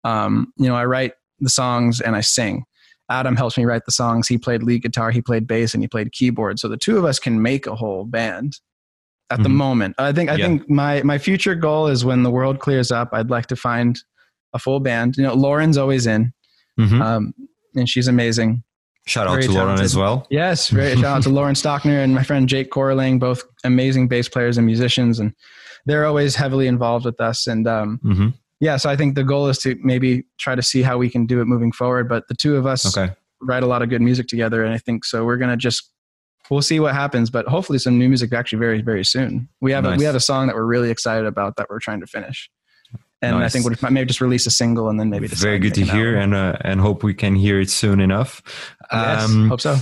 [0.06, 2.64] Um, you know, I write the songs and I sing.
[3.10, 4.26] Adam helps me write the songs.
[4.28, 6.58] He played lead guitar, he played bass, and he played keyboard.
[6.58, 8.58] So the two of us can make a whole band
[9.30, 9.52] at the Mhm.
[9.54, 9.94] moment.
[9.98, 10.46] I think I Yeah.
[10.46, 13.98] think my my future goal is when the world clears up, I'd like to find
[14.52, 15.16] a full band.
[15.16, 16.32] You know, Lauren's always in,
[16.78, 17.00] Mhm.
[17.02, 17.34] um,
[17.74, 18.62] and she's amazing.
[19.08, 20.26] shout out very to Lauren as well?
[20.30, 24.28] Yes, very shout out to Lauren Stockner and my friend Jake Corling, both amazing bass
[24.28, 25.32] players and musicians, and
[25.86, 27.46] they're always heavily involved with us.
[27.46, 28.28] And um, hmm
[28.60, 31.26] yeah, so I think the goal is to maybe try to see how we can
[31.26, 32.08] do it moving forward.
[32.08, 33.12] But the two of us Okay.
[33.42, 35.24] write a lot of good music together, and I think so.
[35.24, 35.90] We're gonna just
[36.50, 39.48] we'll see what happens, but hopefully some new music actually very very soon.
[39.60, 42.00] We have a, we have a song that we're really excited about that we're trying
[42.00, 42.48] to finish.
[43.22, 45.84] And I think we'll maybe just release a single and then maybe Very good to
[45.84, 46.34] hear, album.
[46.34, 48.42] and uh, and hope we can hear it soon enough.
[48.92, 49.76] Yes, Um, hope so.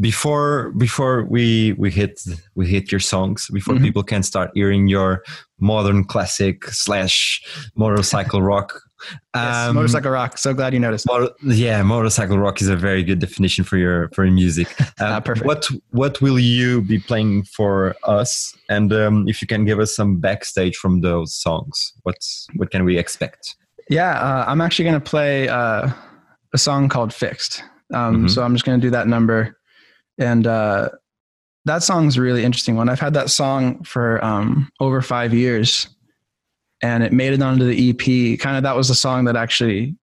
[0.00, 2.20] Before before we we hit
[2.54, 3.82] we hit your songs before Mhm.
[3.82, 5.22] people can start hearing your
[5.58, 7.42] modern classic slash
[7.76, 8.80] motorcycle rock
[9.34, 10.38] Yes, um, Motorcycle Rock.
[10.38, 11.06] So glad you noticed.
[11.06, 14.86] motor- yeah motorcycle rock is a very good definition for your for your music Ah,
[15.16, 15.46] Uh, perfect.
[15.46, 19.94] what what will you be playing for us and um, if you can give us
[19.94, 23.56] some backstage from those songs what's what can we expect
[23.90, 25.90] Yeah, uh, I'm actually going to play uh,
[26.54, 27.62] a song called "Fixed."
[27.94, 28.30] Um, Mhm.
[28.30, 29.55] So I'm just going to do that number,
[30.18, 30.90] and uh,
[31.64, 32.88] that song's a really interesting one.
[32.88, 35.88] I've had that song for um, over five years,
[36.82, 38.38] and it made it onto the EP.
[38.38, 39.96] Kind of that was the song that actually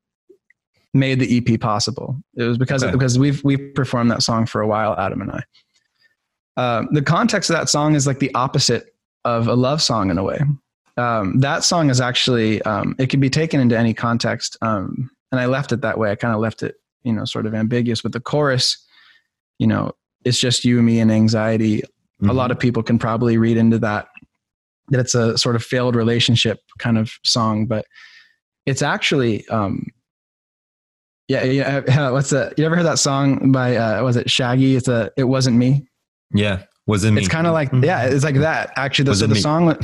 [0.93, 2.17] made the EP possible.
[2.35, 2.91] It was because Okay.
[2.91, 5.43] because we've we've performed that song for a while, Adam and I.
[6.55, 8.93] Uh, the context of that song is like the opposite
[9.25, 10.39] of a love song in a way.
[10.97, 15.39] Um, that song is actually um, it can be taken into any context, um, and
[15.41, 16.11] I left it that way.
[16.11, 18.01] I kind of left it, you know, sort of ambiguous.
[18.01, 18.77] But the chorus,
[19.57, 19.93] you know,
[20.25, 21.77] it's just you, and me, and anxiety.
[21.81, 22.29] Mm-hmm.
[22.29, 24.07] A lot of people can probably read into that
[24.89, 27.85] that it's a sort of failed relationship kind of song, but
[28.65, 29.87] it's actually um,
[31.27, 32.09] yeah, yeah.
[32.11, 32.57] What's that?
[32.57, 34.75] You ever heard that song by uh, was it Shaggy?
[34.75, 35.87] It's a it wasn't me.
[36.33, 37.21] Yeah, wasn't me.
[37.21, 37.83] It's kind of like mm-hmm.
[37.83, 38.71] yeah, it's like that.
[38.75, 39.77] Actually, the, so the song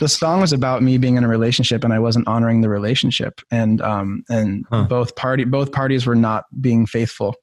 [0.00, 3.40] the song was about me being in a relationship and I wasn't honoring the relationship,
[3.50, 4.84] and um and huh.
[4.84, 7.34] both party both parties were not being faithful.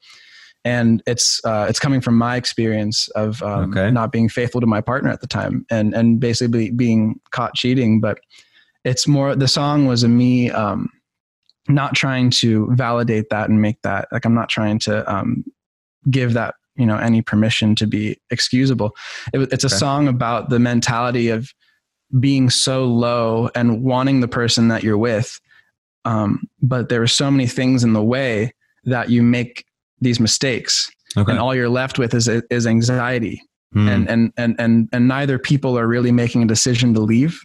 [0.66, 3.91] And it's uh, it's coming from my experience of um, okay.
[3.91, 8.01] not being faithful to my partner at the time, and and basically being caught cheating.
[8.01, 8.20] But
[8.84, 10.89] it's more the song was a me um,
[11.70, 15.43] not trying to validate that and make that like i'm not trying to um,
[16.10, 18.95] give that you know any permission to be excusable
[19.34, 19.76] it, it's a okay.
[19.76, 21.53] song about the mentality of
[22.20, 25.39] being so low and wanting the person that you're with
[26.05, 28.53] um, but there are so many things in the way
[28.86, 29.66] that you make
[30.01, 31.31] these mistakes okay.
[31.31, 33.41] and all you're left with is is anxiety
[33.75, 33.89] mm.
[33.89, 37.39] and, and and and and neither people are really making a decision to leave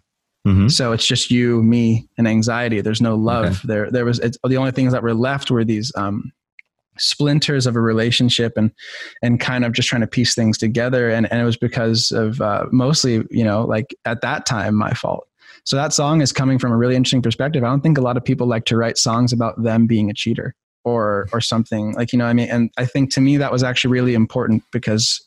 [0.46, 0.68] Mm-hmm.
[0.68, 2.80] So it's just you, me, and anxiety.
[2.80, 3.58] There's no love okay.
[3.64, 3.90] there.
[3.90, 6.32] There was the only things that were left were these um,
[6.98, 8.70] splinters of a relationship and
[9.22, 11.08] and kind of just trying to piece things together.
[11.08, 14.92] And and it was because of uh, mostly you know like at that time my
[14.92, 15.26] fault.
[15.64, 17.64] So that song is coming from a really interesting perspective.
[17.64, 20.14] I don't think a lot of people like to write songs about them being a
[20.14, 20.54] cheater
[20.84, 22.48] or or something like you know I mean.
[22.48, 25.20] And I think to me that was actually really important because.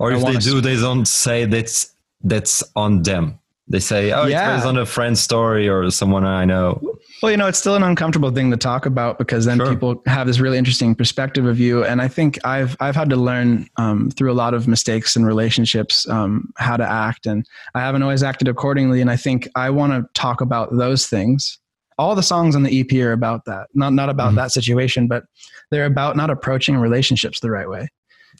[0.00, 1.94] Or if they do, they don't say that's
[2.24, 4.54] that's on them they say, "Oh, yeah.
[4.54, 6.80] it's based on a friend's story or someone I know."
[7.22, 9.70] Well, you know, it's still an uncomfortable thing to talk about because then sure.
[9.70, 11.82] people have this really interesting perspective of you.
[11.82, 15.26] And I think I've I've had to learn um, through a lot of mistakes and
[15.26, 19.00] relationships um, how to act, and I haven't always acted accordingly.
[19.00, 21.58] And I think I want to talk about those things.
[21.98, 24.36] All the songs on the EP are about that, not not about mm-hmm.
[24.36, 25.24] that situation, but
[25.70, 27.88] they're about not approaching relationships the right way.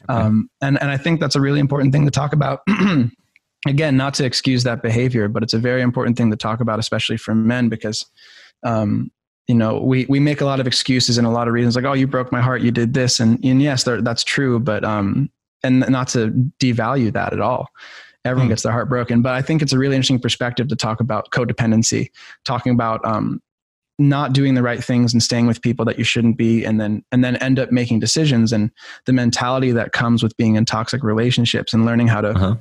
[0.09, 0.19] Okay.
[0.19, 2.61] Um, and and I think that's a really important thing to talk about.
[3.65, 6.79] again, not to excuse that behavior, but it's a very important thing to talk about,
[6.79, 8.05] especially for men, because
[8.63, 9.11] um,
[9.47, 11.85] you know we we make a lot of excuses and a lot of reasons, like
[11.85, 15.29] oh, you broke my heart, you did this, and and yes, that's true, but um,
[15.63, 17.67] and not to devalue that at all.
[18.23, 18.51] Everyone mm.
[18.51, 21.29] gets their heart broken, but I think it's a really interesting perspective to talk about
[21.29, 22.09] codependency,
[22.43, 23.39] talking about um,
[23.97, 27.03] not doing the right things and staying with people that you shouldn't be and then
[27.11, 28.71] and then end up making decisions and
[29.05, 32.55] the mentality that comes with being in toxic relationships and learning how to uh-huh.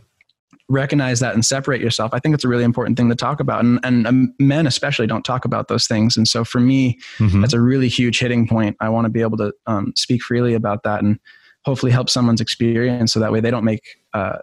[0.69, 3.65] recognize that and separate yourself i think it's a really important thing to talk about
[3.65, 7.41] and, and um, men especially don't talk about those things and so for me mm-hmm.
[7.41, 8.77] that's a really huge hitting point.
[8.81, 11.19] I want to be able to um, speak freely about that and
[11.65, 13.83] hopefully help someone's experience so that way they don't make
[14.13, 14.39] uh,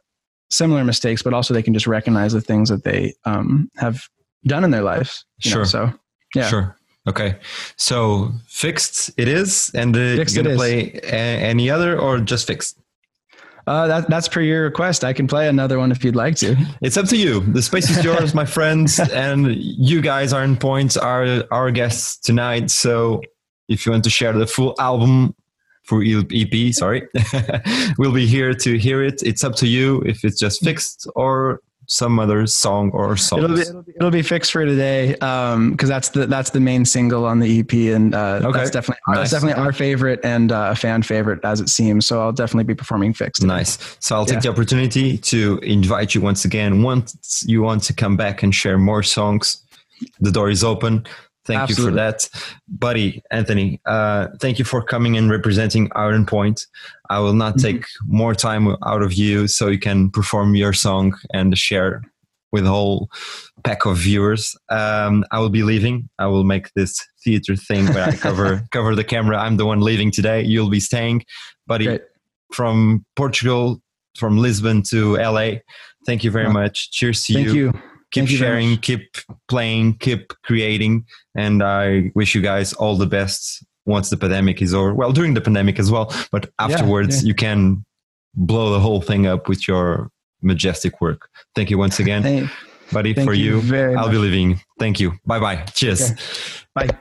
[0.50, 4.10] similar mistakes but also they can just recognize the things that they um, have
[4.46, 5.94] done in their lives sure know, so
[6.36, 6.48] yeah.
[6.48, 6.78] Sure
[7.08, 7.38] Okay,
[7.78, 12.78] so fixed it is, and uh, you're gonna play a- any other or just fixed?
[13.68, 15.04] Uh, that, that's per your request.
[15.04, 16.56] I can play another one if you'd like to.
[16.82, 17.40] It's up to you.
[17.42, 22.18] The space is yours, my friends, and you guys are in points, are our guests
[22.18, 22.70] tonight.
[22.72, 23.22] So
[23.68, 25.34] if you want to share the full album
[25.84, 27.08] for EP, sorry,
[27.98, 29.24] we'll be here to hear it.
[29.24, 31.62] It's up to you if it's just fixed or
[31.92, 33.44] some other song or songs.
[33.44, 36.62] It'll be, it'll be, it'll be fixed for today because um, that's the that's the
[36.62, 38.60] main single on the EP, and uh, okay.
[38.60, 39.18] that's definitely nice.
[39.18, 42.06] that's definitely our favorite and uh, a fan favorite as it seems.
[42.06, 43.42] So I'll definitely be performing fixed.
[43.42, 43.54] Today.
[43.54, 43.98] Nice.
[44.00, 44.40] So I'll take yeah.
[44.40, 46.82] the opportunity to invite you once again.
[46.82, 49.62] Once you want to come back and share more songs,
[50.22, 51.06] the door is open.
[51.52, 51.84] Thank Absolutely.
[51.84, 52.30] you for that,
[52.70, 53.82] buddy Anthony.
[53.86, 56.66] Uh, thank you for coming and representing Iron Point.
[57.10, 57.78] I will not mm-hmm.
[57.80, 62.04] take more time out of you, so you can perform your song and share
[62.54, 63.10] with a whole
[63.66, 64.56] pack of viewers.
[64.70, 66.08] Um, I will be leaving.
[66.20, 69.38] I will make this theater thing where I cover cover the camera.
[69.38, 70.44] I'm the one leaving today.
[70.44, 71.26] You'll be staying,
[71.68, 71.86] buddy.
[71.86, 72.02] Great.
[72.54, 73.82] From Portugal,
[74.16, 75.56] from Lisbon to LA.
[76.06, 76.92] Thank you very much.
[76.92, 77.44] Cheers to you.
[77.44, 77.66] Thank you.
[77.74, 81.06] you keep sharing, keep playing, keep creating.
[81.36, 84.94] And I wish you guys all the best once the pandemic is over.
[84.94, 87.28] Well, during the pandemic as well, but afterwards yeah, yeah.
[87.28, 87.86] you can
[88.36, 90.10] blow the whole thing up with your
[90.42, 91.30] majestic work.
[91.56, 92.52] Thank you once again, Thank,
[92.92, 93.14] buddy.
[93.14, 94.12] for you, you I'll much.
[94.12, 94.62] be leaving.
[94.80, 95.14] Thank you.
[95.26, 95.66] Bye bye.
[95.74, 96.12] Cheers.
[96.12, 96.22] Okay.
[96.76, 97.00] Bye.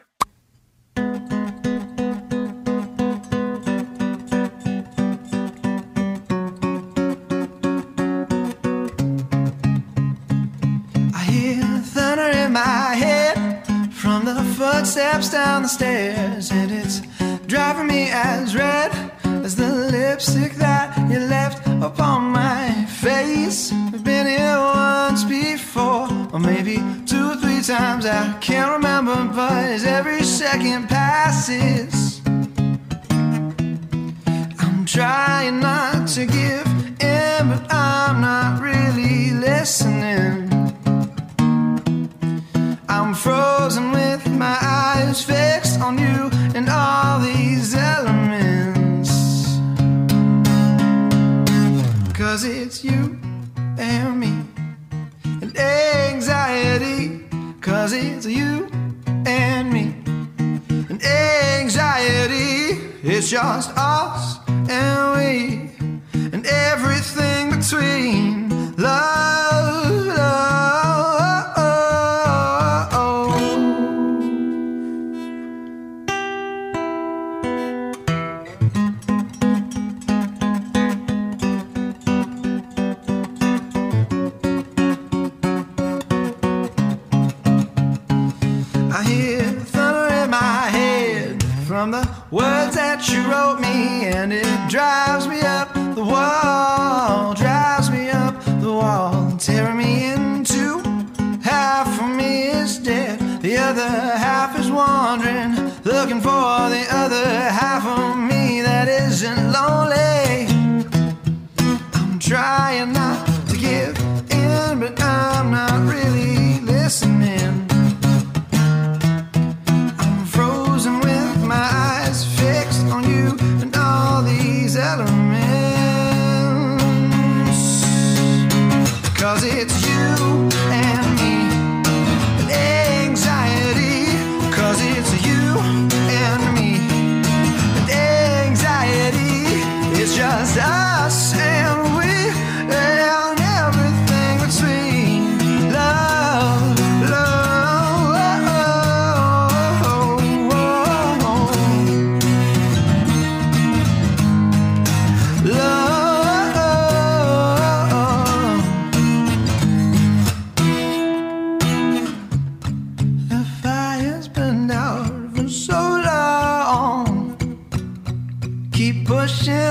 [15.23, 17.01] steps down the stairs, and it's
[17.47, 18.91] driving me as red
[19.45, 23.71] as the lipstick that you left upon my face.
[23.73, 28.07] I've been here once before, or maybe two or three times.
[28.07, 32.23] I can't remember, but as every second passes,
[34.59, 36.67] I'm trying not to give
[37.01, 40.49] in, but I'm not really listening.
[42.89, 49.11] I'm frozen with my eyes fixed on you and all these elements.
[52.15, 53.19] Cause it's you
[53.77, 54.33] and me
[55.43, 57.21] and anxiety.
[57.61, 58.67] Cause it's you
[59.27, 59.87] and me
[60.89, 62.81] and anxiety.
[63.03, 65.30] It's just us and we.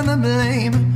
[0.02, 0.89] the blame.